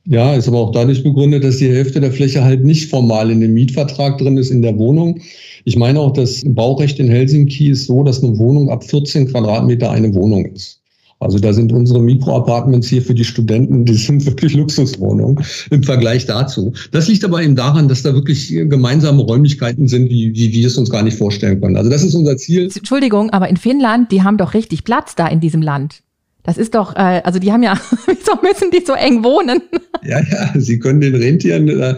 Ja, 0.06 0.34
ist 0.34 0.48
aber 0.48 0.58
auch 0.58 0.72
dadurch 0.72 1.02
begründet, 1.02 1.44
dass 1.44 1.58
die 1.58 1.68
Hälfte 1.68 2.00
der 2.00 2.12
Fläche 2.12 2.44
halt 2.44 2.64
nicht 2.64 2.90
formal 2.90 3.30
in 3.30 3.40
dem 3.40 3.54
Mietvertrag 3.54 4.18
drin 4.18 4.36
ist 4.36 4.50
in 4.50 4.62
der 4.62 4.76
Wohnung. 4.76 5.20
Ich 5.64 5.76
meine 5.76 6.00
auch, 6.00 6.12
das 6.12 6.42
Baurecht 6.44 6.98
in 6.98 7.08
Helsinki 7.08 7.70
ist 7.70 7.86
so, 7.86 8.02
dass 8.02 8.22
eine 8.22 8.36
Wohnung 8.36 8.68
ab 8.68 8.84
14 8.84 9.28
Quadratmeter 9.28 9.90
eine 9.90 10.12
Wohnung 10.14 10.44
ist. 10.44 10.83
Also 11.24 11.38
da 11.38 11.52
sind 11.52 11.72
unsere 11.72 12.00
Mikroapartments 12.00 12.88
hier 12.88 13.02
für 13.02 13.14
die 13.14 13.24
Studenten, 13.24 13.84
die 13.84 13.94
sind 13.94 14.24
wirklich 14.26 14.54
Luxuswohnungen 14.54 15.42
im 15.70 15.82
Vergleich 15.82 16.26
dazu. 16.26 16.72
Das 16.92 17.08
liegt 17.08 17.24
aber 17.24 17.42
eben 17.42 17.56
daran, 17.56 17.88
dass 17.88 18.02
da 18.02 18.14
wirklich 18.14 18.48
gemeinsame 18.48 19.22
Räumlichkeiten 19.22 19.88
sind, 19.88 20.10
wie, 20.10 20.34
wie 20.34 20.52
wir 20.52 20.66
es 20.66 20.76
uns 20.76 20.90
gar 20.90 21.02
nicht 21.02 21.16
vorstellen 21.16 21.60
können. 21.60 21.76
Also 21.76 21.90
das 21.90 22.02
ist 22.02 22.14
unser 22.14 22.36
Ziel. 22.36 22.70
Entschuldigung, 22.74 23.30
aber 23.30 23.48
in 23.48 23.56
Finnland, 23.56 24.12
die 24.12 24.22
haben 24.22 24.36
doch 24.36 24.54
richtig 24.54 24.84
Platz 24.84 25.14
da 25.14 25.26
in 25.26 25.40
diesem 25.40 25.62
Land. 25.62 26.02
Das 26.46 26.58
ist 26.58 26.74
doch, 26.74 26.94
äh, 26.94 27.22
also 27.24 27.38
die 27.38 27.50
haben 27.50 27.62
ja, 27.62 27.74
wieso 28.06 28.32
müssen 28.42 28.70
die 28.70 28.84
so 28.86 28.92
eng 28.92 29.24
wohnen? 29.24 29.62
Ja, 30.06 30.20
ja, 30.20 30.60
sie 30.60 30.78
können 30.78 31.00
den 31.00 31.14
Rentieren 31.14 31.66
da, 31.66 31.96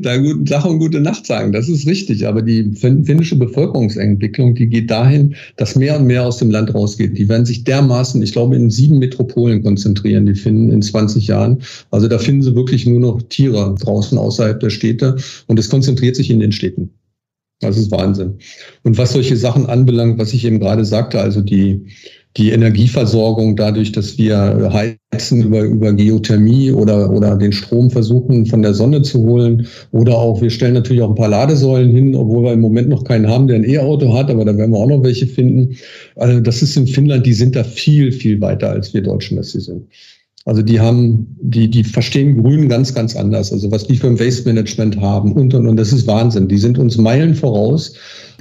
da 0.00 0.16
guten 0.16 0.44
Tag 0.44 0.64
und 0.64 0.80
gute 0.80 1.00
Nacht 1.00 1.24
sagen. 1.24 1.52
Das 1.52 1.68
ist 1.68 1.86
richtig. 1.86 2.26
Aber 2.26 2.42
die 2.42 2.72
finnische 2.74 3.36
Bevölkerungsentwicklung, 3.36 4.56
die 4.56 4.66
geht 4.66 4.90
dahin, 4.90 5.36
dass 5.56 5.76
mehr 5.76 5.96
und 5.96 6.06
mehr 6.06 6.26
aus 6.26 6.38
dem 6.38 6.50
Land 6.50 6.74
rausgeht. 6.74 7.16
Die 7.16 7.28
werden 7.28 7.46
sich 7.46 7.62
dermaßen, 7.62 8.20
ich 8.20 8.32
glaube, 8.32 8.56
in 8.56 8.68
sieben 8.68 8.98
Metropolen 8.98 9.62
konzentrieren, 9.62 10.26
die 10.26 10.34
Finnen 10.34 10.72
in 10.72 10.82
20 10.82 11.28
Jahren. 11.28 11.62
Also 11.92 12.08
da 12.08 12.18
finden 12.18 12.42
sie 12.42 12.56
wirklich 12.56 12.86
nur 12.86 12.98
noch 12.98 13.22
Tiere 13.22 13.76
draußen 13.78 14.18
außerhalb 14.18 14.58
der 14.58 14.70
Städte. 14.70 15.16
Und 15.46 15.60
es 15.60 15.68
konzentriert 15.68 16.16
sich 16.16 16.30
in 16.30 16.40
den 16.40 16.50
Städten. 16.50 16.90
Das 17.60 17.78
ist 17.78 17.92
Wahnsinn. 17.92 18.38
Und 18.82 18.98
was 18.98 19.12
solche 19.12 19.36
Sachen 19.36 19.66
anbelangt, 19.66 20.18
was 20.18 20.34
ich 20.34 20.44
eben 20.44 20.58
gerade 20.58 20.84
sagte, 20.84 21.20
also 21.20 21.40
die, 21.40 21.86
die 22.36 22.50
Energieversorgung 22.50 23.54
dadurch, 23.54 23.92
dass 23.92 24.18
wir 24.18 24.70
heizen 24.72 25.44
über, 25.44 25.62
über 25.62 25.92
Geothermie 25.92 26.72
oder, 26.72 27.10
oder 27.10 27.36
den 27.36 27.52
Strom 27.52 27.90
versuchen 27.90 28.46
von 28.46 28.60
der 28.60 28.74
Sonne 28.74 29.02
zu 29.02 29.20
holen. 29.20 29.68
Oder 29.92 30.16
auch, 30.16 30.42
wir 30.42 30.50
stellen 30.50 30.74
natürlich 30.74 31.02
auch 31.02 31.10
ein 31.10 31.14
paar 31.14 31.28
Ladesäulen 31.28 31.90
hin, 31.90 32.16
obwohl 32.16 32.44
wir 32.44 32.52
im 32.52 32.60
Moment 32.60 32.88
noch 32.88 33.04
keinen 33.04 33.28
haben, 33.28 33.46
der 33.46 33.56
ein 33.56 33.68
E-Auto 33.68 34.12
hat, 34.12 34.30
aber 34.30 34.44
da 34.44 34.56
werden 34.56 34.72
wir 34.72 34.78
auch 34.78 34.88
noch 34.88 35.04
welche 35.04 35.26
finden. 35.26 35.76
Also 36.16 36.40
das 36.40 36.60
ist 36.60 36.76
in 36.76 36.88
Finnland, 36.88 37.24
die 37.24 37.34
sind 37.34 37.54
da 37.54 37.62
viel, 37.62 38.10
viel 38.10 38.40
weiter, 38.40 38.70
als 38.70 38.92
wir 38.92 39.02
Deutschen 39.02 39.36
das 39.36 39.52
hier 39.52 39.60
sind. 39.60 39.86
Also 40.46 40.60
die 40.60 40.78
haben, 40.78 41.36
die, 41.40 41.70
die 41.70 41.84
verstehen 41.84 42.42
Grün 42.42 42.68
ganz, 42.68 42.94
ganz 42.94 43.16
anders. 43.16 43.50
Also 43.52 43.70
was 43.70 43.86
die 43.86 43.96
für 43.96 44.08
ein 44.08 44.20
Waste 44.20 44.46
Management 44.46 45.00
haben 45.00 45.32
und, 45.32 45.54
und, 45.54 45.66
und 45.66 45.76
das 45.76 45.92
ist 45.92 46.06
Wahnsinn. 46.06 46.48
Die 46.48 46.58
sind 46.58 46.78
uns 46.78 46.98
Meilen 46.98 47.34
voraus 47.34 47.94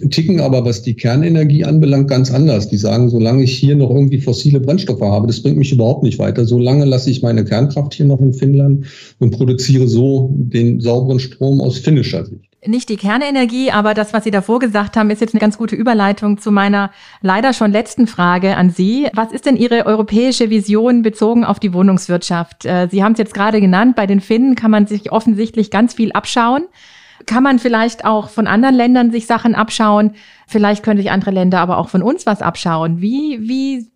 ticken 0.10 0.39
aber, 0.39 0.66
was 0.66 0.82
die 0.82 0.96
Kernenergie 0.96 1.63
anbelangt, 1.63 2.08
ganz 2.08 2.32
anders. 2.32 2.68
Die 2.68 2.78
sagen, 2.78 3.10
solange 3.10 3.44
ich 3.44 3.58
hier 3.58 3.76
noch 3.76 3.89
irgendwie 3.89 4.20
fossile 4.20 4.60
Brennstoffe 4.60 5.02
habe, 5.02 5.28
das 5.28 5.42
bringt 5.42 5.58
mich 5.58 5.72
überhaupt 5.72 6.04
nicht 6.04 6.20
weiter. 6.20 6.46
Solange 6.46 6.86
lasse 6.86 7.10
ich 7.10 7.22
meine 7.22 7.46
Kernkraft 7.46 7.94
hier 7.94 8.06
noch 8.06 8.20
in 8.20 8.34
Finnland 8.34 8.86
und 9.20 9.32
produziere 9.32 9.88
so 9.88 10.34
den 10.34 10.82
sauberen 10.82 11.20
Strom 11.20 11.62
aus 11.62 11.78
finnischer 11.78 12.26
Sicht 12.26 12.53
nicht 12.65 12.89
die 12.89 12.97
Kernenergie, 12.97 13.71
aber 13.71 13.93
das, 13.93 14.13
was 14.13 14.23
Sie 14.23 14.32
davor 14.32 14.60
gesagt 14.60 14.97
haben, 14.97 15.10
ist 15.10 15.21
jetzt 15.21 15.34
eine 15.34 15.41
ganz 15.41 15.58
gute 15.58 15.76
Überleitung 15.76 16.38
zu 16.38 16.52
meiner 16.52 16.91
leider 17.21 17.54
schon 17.54 17.71
letzten 17.71 18.08
Frage 18.08 18.56
an 18.56 18.69
Sie. 18.69 19.08
Was 19.13 19.32
ist 19.32 19.45
denn 19.45 19.58
Ihre 19.58 19.86
europäische 19.86 20.49
Vision 20.49 21.02
bezogen 21.02 21.45
auf 21.45 21.60
die 21.60 21.73
Wohnungswirtschaft? 21.73 22.65
Äh, 22.65 22.88
Sie 22.89 23.04
haben 23.04 23.13
es 23.13 23.19
jetzt 23.19 23.34
gerade 23.34 23.62
genannt, 23.62 23.95
bei 23.95 24.08
den 24.08 24.21
Finnen 24.21 24.56
kann 24.56 24.71
man 24.71 24.88
sich 24.88 25.12
offensichtlich 25.12 25.71
ganz 25.71 25.93
viel 25.93 26.12
abschauen 26.12 26.63
kann 27.26 27.43
man 27.43 27.60
vielleicht 27.60 28.06
auch 28.06 28.30
von 28.30 28.47
anderen 28.47 28.76
Ländern 28.76 29.12
sich 29.12 29.28
Sachen 29.28 29.56
abschauen. 29.56 30.15
Vielleicht 30.47 30.84
können 30.84 30.97
sich 30.97 31.12
andere 31.12 31.32
Länder 31.32 31.60
aber 31.60 31.78
auch 31.78 31.88
von 31.88 32.02
uns 32.02 32.26
was 32.26 32.41
abschauen. 32.41 33.02
Wie, 33.02 33.39
wie, 33.41 33.91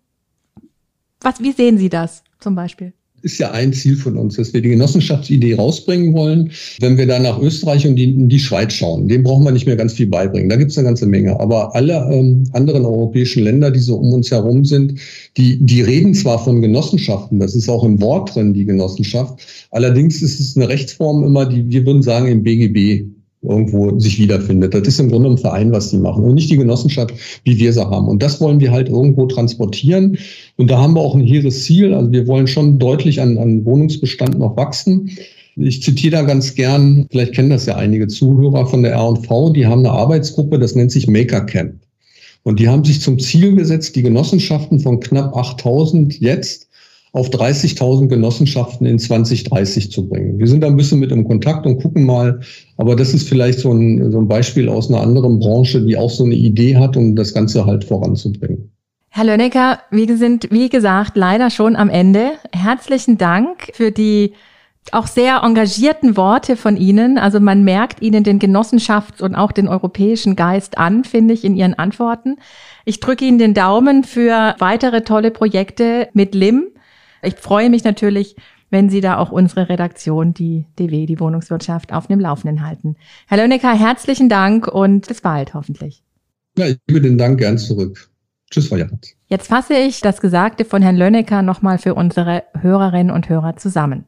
was, 1.20 1.40
wie 1.40 1.52
sehen 1.52 1.76
Sie 1.76 1.90
das 1.90 2.24
zum 2.38 2.54
Beispiel? 2.54 2.94
Ist 3.22 3.38
ja 3.38 3.50
ein 3.50 3.72
Ziel 3.72 3.96
von 3.96 4.16
uns, 4.16 4.36
dass 4.36 4.52
wir 4.52 4.62
die 4.62 4.70
Genossenschaftsidee 4.70 5.54
rausbringen 5.54 6.14
wollen. 6.14 6.50
Wenn 6.80 6.96
wir 6.96 7.06
dann 7.06 7.22
nach 7.22 7.40
Österreich 7.40 7.86
und 7.86 7.96
die, 7.96 8.04
in 8.04 8.28
die 8.28 8.38
Schweiz 8.38 8.72
schauen, 8.74 9.08
dem 9.08 9.22
brauchen 9.22 9.44
wir 9.44 9.52
nicht 9.52 9.66
mehr 9.66 9.76
ganz 9.76 9.94
viel 9.94 10.06
beibringen. 10.06 10.48
Da 10.48 10.56
gibt 10.56 10.70
es 10.70 10.78
eine 10.78 10.88
ganze 10.88 11.06
Menge. 11.06 11.38
Aber 11.40 11.74
alle 11.74 12.08
ähm, 12.12 12.44
anderen 12.52 12.84
europäischen 12.84 13.42
Länder, 13.42 13.70
die 13.70 13.80
so 13.80 13.96
um 13.96 14.12
uns 14.12 14.30
herum 14.30 14.64
sind, 14.64 14.94
die, 15.36 15.58
die 15.64 15.82
reden 15.82 16.14
zwar 16.14 16.42
von 16.42 16.62
Genossenschaften, 16.62 17.40
das 17.40 17.54
ist 17.54 17.68
auch 17.68 17.84
im 17.84 18.00
Wort 18.00 18.34
drin, 18.34 18.54
die 18.54 18.64
Genossenschaft. 18.64 19.40
Allerdings 19.70 20.22
ist 20.22 20.40
es 20.40 20.56
eine 20.56 20.68
Rechtsform 20.68 21.24
immer, 21.24 21.46
die 21.46 21.68
wir 21.68 21.84
würden 21.84 22.02
sagen 22.02 22.28
im 22.28 22.42
BGB 22.42 23.17
irgendwo 23.42 23.98
sich 23.98 24.18
wiederfindet. 24.18 24.74
Das 24.74 24.86
ist 24.86 24.98
im 24.98 25.10
Grunde 25.10 25.30
ein 25.30 25.38
Verein, 25.38 25.70
was 25.72 25.90
sie 25.90 25.98
machen 25.98 26.24
und 26.24 26.34
nicht 26.34 26.50
die 26.50 26.56
Genossenschaft, 26.56 27.14
wie 27.44 27.58
wir 27.58 27.72
sie 27.72 27.88
haben. 27.88 28.08
Und 28.08 28.22
das 28.22 28.40
wollen 28.40 28.60
wir 28.60 28.72
halt 28.72 28.88
irgendwo 28.88 29.26
transportieren. 29.26 30.18
Und 30.56 30.70
da 30.70 30.78
haben 30.78 30.94
wir 30.94 31.00
auch 31.00 31.14
ein 31.14 31.22
hehres 31.22 31.64
Ziel. 31.64 31.94
Also 31.94 32.10
wir 32.10 32.26
wollen 32.26 32.46
schon 32.46 32.78
deutlich 32.78 33.20
an, 33.20 33.38
an 33.38 33.64
Wohnungsbestand 33.64 34.38
noch 34.38 34.56
wachsen. 34.56 35.10
Ich 35.56 35.82
zitiere 35.82 36.16
da 36.16 36.22
ganz 36.22 36.54
gern, 36.54 37.06
vielleicht 37.10 37.34
kennen 37.34 37.50
das 37.50 37.66
ja 37.66 37.76
einige 37.76 38.06
Zuhörer 38.06 38.66
von 38.66 38.82
der 38.82 38.92
R&V, 38.92 39.50
die 39.50 39.66
haben 39.66 39.80
eine 39.80 39.90
Arbeitsgruppe, 39.90 40.56
das 40.56 40.76
nennt 40.76 40.92
sich 40.92 41.08
Maker 41.08 41.40
Camp. 41.40 41.74
Und 42.44 42.60
die 42.60 42.68
haben 42.68 42.84
sich 42.84 43.00
zum 43.00 43.18
Ziel 43.18 43.56
gesetzt, 43.56 43.96
die 43.96 44.02
Genossenschaften 44.02 44.78
von 44.78 45.00
knapp 45.00 45.36
8000 45.36 46.20
jetzt 46.20 46.67
auf 47.12 47.30
30.000 47.30 48.08
Genossenschaften 48.08 48.86
in 48.86 48.98
2030 48.98 49.90
zu 49.90 50.08
bringen. 50.08 50.38
Wir 50.38 50.46
sind 50.46 50.62
da 50.62 50.66
ein 50.66 50.76
bisschen 50.76 51.00
mit 51.00 51.10
im 51.10 51.26
Kontakt 51.26 51.66
und 51.66 51.82
gucken 51.82 52.04
mal, 52.04 52.40
aber 52.76 52.96
das 52.96 53.14
ist 53.14 53.28
vielleicht 53.28 53.60
so 53.60 53.72
ein, 53.72 54.10
so 54.10 54.18
ein 54.18 54.28
Beispiel 54.28 54.68
aus 54.68 54.90
einer 54.90 55.00
anderen 55.00 55.38
Branche, 55.38 55.82
die 55.82 55.96
auch 55.96 56.10
so 56.10 56.24
eine 56.24 56.34
Idee 56.34 56.76
hat, 56.76 56.96
um 56.96 57.16
das 57.16 57.32
Ganze 57.32 57.64
halt 57.66 57.84
voranzubringen. 57.84 58.70
Herr 59.10 59.24
Lönnecker, 59.24 59.80
wir 59.90 60.16
sind, 60.16 60.48
wie 60.50 60.68
gesagt, 60.68 61.16
leider 61.16 61.50
schon 61.50 61.76
am 61.76 61.88
Ende. 61.88 62.32
Herzlichen 62.52 63.16
Dank 63.16 63.70
für 63.72 63.90
die 63.90 64.32
auch 64.92 65.06
sehr 65.06 65.42
engagierten 65.42 66.16
Worte 66.16 66.56
von 66.56 66.76
Ihnen. 66.76 67.18
Also 67.18 67.40
man 67.40 67.64
merkt 67.64 68.02
Ihnen 68.02 68.24
den 68.24 68.38
Genossenschafts- 68.38 69.22
und 69.22 69.34
auch 69.34 69.52
den 69.52 69.68
europäischen 69.68 70.36
Geist 70.36 70.78
an, 70.78 71.04
finde 71.04 71.34
ich, 71.34 71.44
in 71.44 71.56
Ihren 71.56 71.74
Antworten. 71.74 72.36
Ich 72.84 73.00
drücke 73.00 73.24
Ihnen 73.24 73.38
den 73.38 73.54
Daumen 73.54 74.04
für 74.04 74.54
weitere 74.58 75.02
tolle 75.02 75.30
Projekte 75.30 76.08
mit 76.12 76.34
LIM. 76.34 76.68
Ich 77.22 77.34
freue 77.36 77.70
mich 77.70 77.84
natürlich, 77.84 78.36
wenn 78.70 78.90
Sie 78.90 79.00
da 79.00 79.18
auch 79.18 79.30
unsere 79.30 79.68
Redaktion, 79.68 80.34
die 80.34 80.66
DW, 80.78 81.06
die 81.06 81.20
Wohnungswirtschaft, 81.20 81.92
auf 81.92 82.06
dem 82.06 82.20
Laufenden 82.20 82.64
halten. 82.64 82.96
Herr 83.26 83.38
Lönnecker, 83.38 83.72
herzlichen 83.72 84.28
Dank 84.28 84.66
und 84.68 85.06
bis 85.06 85.20
bald 85.20 85.54
hoffentlich. 85.54 86.02
Ja, 86.56 86.66
ich 86.66 86.78
gebe 86.86 87.00
den 87.00 87.18
Dank 87.18 87.38
gern 87.38 87.58
zurück. 87.58 88.10
Tschüss, 88.50 88.68
Frau 88.68 88.76
Jachatz. 88.76 89.14
Jetzt 89.26 89.48
fasse 89.48 89.74
ich 89.74 90.00
das 90.00 90.20
Gesagte 90.20 90.64
von 90.64 90.82
Herrn 90.82 90.96
Lönnecker 90.96 91.42
nochmal 91.42 91.78
für 91.78 91.94
unsere 91.94 92.44
Hörerinnen 92.58 93.14
und 93.14 93.28
Hörer 93.28 93.56
zusammen. 93.56 94.06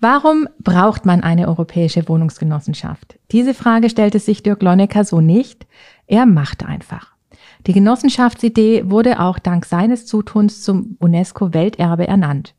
Warum 0.00 0.48
braucht 0.60 1.06
man 1.06 1.22
eine 1.22 1.48
europäische 1.48 2.08
Wohnungsgenossenschaft? 2.08 3.18
Diese 3.32 3.52
Frage 3.52 3.90
stellte 3.90 4.20
sich 4.20 4.42
Dirk 4.42 4.62
Lönnecker 4.62 5.04
so 5.04 5.20
nicht. 5.20 5.66
Er 6.06 6.24
macht 6.24 6.64
einfach. 6.64 7.17
Die 7.66 7.72
Genossenschaftsidee 7.72 8.90
wurde 8.90 9.20
auch 9.20 9.38
dank 9.38 9.66
seines 9.66 10.06
Zutuns 10.06 10.62
zum 10.62 10.96
UNESCO-Welterbe 11.00 12.06
ernannt. 12.06 12.54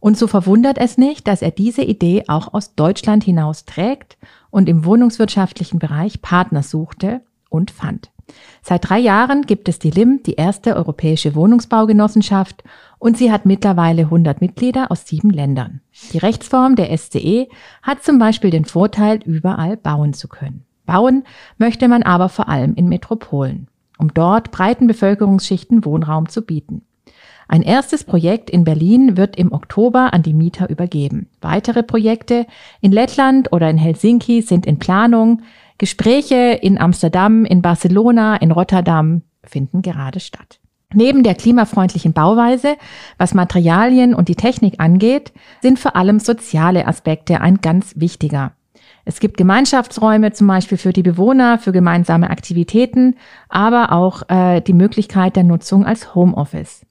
Und 0.00 0.16
so 0.16 0.26
verwundert 0.26 0.78
es 0.78 0.98
nicht, 0.98 1.28
dass 1.28 1.42
er 1.42 1.50
diese 1.50 1.82
Idee 1.82 2.24
auch 2.26 2.54
aus 2.54 2.74
Deutschland 2.74 3.22
hinaus 3.22 3.66
trägt 3.66 4.16
und 4.50 4.68
im 4.68 4.84
wohnungswirtschaftlichen 4.84 5.78
Bereich 5.78 6.22
Partner 6.22 6.62
suchte 6.62 7.20
und 7.50 7.70
fand. 7.70 8.10
Seit 8.62 8.88
drei 8.88 8.98
Jahren 8.98 9.42
gibt 9.42 9.68
es 9.68 9.78
die 9.78 9.90
LIM, 9.90 10.22
die 10.24 10.34
erste 10.34 10.76
europäische 10.76 11.34
Wohnungsbaugenossenschaft, 11.34 12.62
und 12.98 13.16
sie 13.16 13.32
hat 13.32 13.46
mittlerweile 13.46 14.02
100 14.02 14.40
Mitglieder 14.40 14.90
aus 14.90 15.06
sieben 15.06 15.30
Ländern. 15.30 15.80
Die 16.12 16.18
Rechtsform 16.18 16.76
der 16.76 16.96
SCE 16.96 17.48
hat 17.82 18.04
zum 18.04 18.18
Beispiel 18.18 18.50
den 18.50 18.66
Vorteil, 18.66 19.20
überall 19.24 19.76
bauen 19.76 20.12
zu 20.12 20.28
können. 20.28 20.64
Bauen 20.86 21.24
möchte 21.56 21.88
man 21.88 22.02
aber 22.02 22.28
vor 22.28 22.48
allem 22.48 22.74
in 22.74 22.88
Metropolen 22.88 23.69
um 24.00 24.12
dort 24.12 24.50
breiten 24.50 24.86
Bevölkerungsschichten 24.86 25.84
Wohnraum 25.84 26.28
zu 26.28 26.42
bieten. 26.42 26.82
Ein 27.48 27.62
erstes 27.62 28.04
Projekt 28.04 28.48
in 28.48 28.62
Berlin 28.62 29.16
wird 29.16 29.36
im 29.36 29.52
Oktober 29.52 30.12
an 30.14 30.22
die 30.22 30.34
Mieter 30.34 30.70
übergeben. 30.70 31.28
Weitere 31.40 31.82
Projekte 31.82 32.46
in 32.80 32.92
Lettland 32.92 33.52
oder 33.52 33.68
in 33.68 33.76
Helsinki 33.76 34.40
sind 34.42 34.66
in 34.66 34.78
Planung. 34.78 35.42
Gespräche 35.76 36.58
in 36.62 36.78
Amsterdam, 36.78 37.44
in 37.44 37.60
Barcelona, 37.60 38.36
in 38.36 38.52
Rotterdam 38.52 39.22
finden 39.42 39.82
gerade 39.82 40.20
statt. 40.20 40.60
Neben 40.94 41.22
der 41.22 41.34
klimafreundlichen 41.34 42.12
Bauweise, 42.12 42.76
was 43.18 43.34
Materialien 43.34 44.14
und 44.14 44.28
die 44.28 44.34
Technik 44.36 44.74
angeht, 44.78 45.32
sind 45.60 45.78
vor 45.78 45.96
allem 45.96 46.20
soziale 46.20 46.86
Aspekte 46.86 47.40
ein 47.40 47.60
ganz 47.60 47.94
wichtiger. 47.96 48.52
Es 49.04 49.20
gibt 49.20 49.36
Gemeinschaftsräume 49.36 50.32
zum 50.32 50.46
Beispiel 50.46 50.78
für 50.78 50.92
die 50.92 51.02
Bewohner, 51.02 51.58
für 51.58 51.72
gemeinsame 51.72 52.30
Aktivitäten, 52.30 53.16
aber 53.48 53.92
auch 53.92 54.28
äh, 54.28 54.60
die 54.60 54.72
Möglichkeit 54.72 55.36
der 55.36 55.44
Nutzung 55.44 55.84
als 55.84 56.14
Homeoffice. 56.14 56.86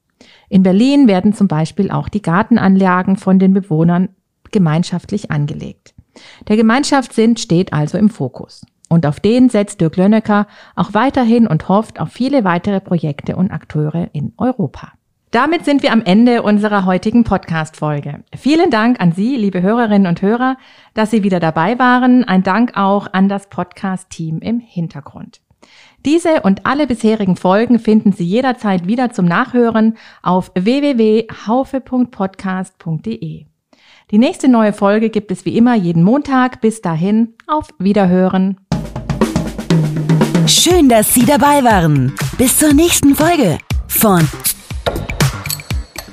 In 0.48 0.62
Berlin 0.62 1.08
werden 1.08 1.32
zum 1.32 1.48
Beispiel 1.48 1.90
auch 1.90 2.08
die 2.08 2.22
Gartenanlagen 2.22 3.16
von 3.16 3.38
den 3.38 3.54
Bewohnern 3.54 4.08
gemeinschaftlich 4.50 5.30
angelegt. 5.30 5.94
Der 6.48 6.56
Gemeinschaftssinn 6.56 7.36
steht 7.36 7.72
also 7.72 7.96
im 7.98 8.10
Fokus. 8.10 8.62
Und 8.88 9.06
auf 9.06 9.20
den 9.20 9.48
setzt 9.48 9.80
Dirk 9.80 9.96
Lönnecker 9.96 10.48
auch 10.74 10.94
weiterhin 10.94 11.46
und 11.46 11.68
hofft 11.68 12.00
auf 12.00 12.10
viele 12.10 12.42
weitere 12.42 12.80
Projekte 12.80 13.36
und 13.36 13.52
Akteure 13.52 14.08
in 14.12 14.32
Europa. 14.36 14.92
Damit 15.30 15.64
sind 15.64 15.82
wir 15.84 15.92
am 15.92 16.02
Ende 16.02 16.42
unserer 16.42 16.84
heutigen 16.86 17.22
Podcast-Folge. 17.22 18.24
Vielen 18.36 18.70
Dank 18.70 19.00
an 19.00 19.12
Sie, 19.12 19.36
liebe 19.36 19.62
Hörerinnen 19.62 20.08
und 20.08 20.22
Hörer, 20.22 20.56
dass 20.94 21.12
Sie 21.12 21.22
wieder 21.22 21.38
dabei 21.38 21.78
waren. 21.78 22.24
Ein 22.24 22.42
Dank 22.42 22.76
auch 22.76 23.06
an 23.12 23.28
das 23.28 23.48
Podcast-Team 23.48 24.40
im 24.40 24.58
Hintergrund. 24.58 25.40
Diese 26.04 26.40
und 26.40 26.66
alle 26.66 26.88
bisherigen 26.88 27.36
Folgen 27.36 27.78
finden 27.78 28.10
Sie 28.10 28.24
jederzeit 28.24 28.88
wieder 28.88 29.12
zum 29.12 29.26
Nachhören 29.26 29.96
auf 30.20 30.50
www.haufe.podcast.de. 30.56 33.46
Die 34.10 34.18
nächste 34.18 34.48
neue 34.48 34.72
Folge 34.72 35.10
gibt 35.10 35.30
es 35.30 35.44
wie 35.44 35.56
immer 35.56 35.76
jeden 35.76 36.02
Montag. 36.02 36.60
Bis 36.60 36.80
dahin, 36.80 37.34
auf 37.46 37.68
Wiederhören. 37.78 38.56
Schön, 40.48 40.88
dass 40.88 41.14
Sie 41.14 41.24
dabei 41.24 41.62
waren. 41.62 42.16
Bis 42.36 42.58
zur 42.58 42.72
nächsten 42.72 43.14
Folge 43.14 43.58
von 43.86 44.26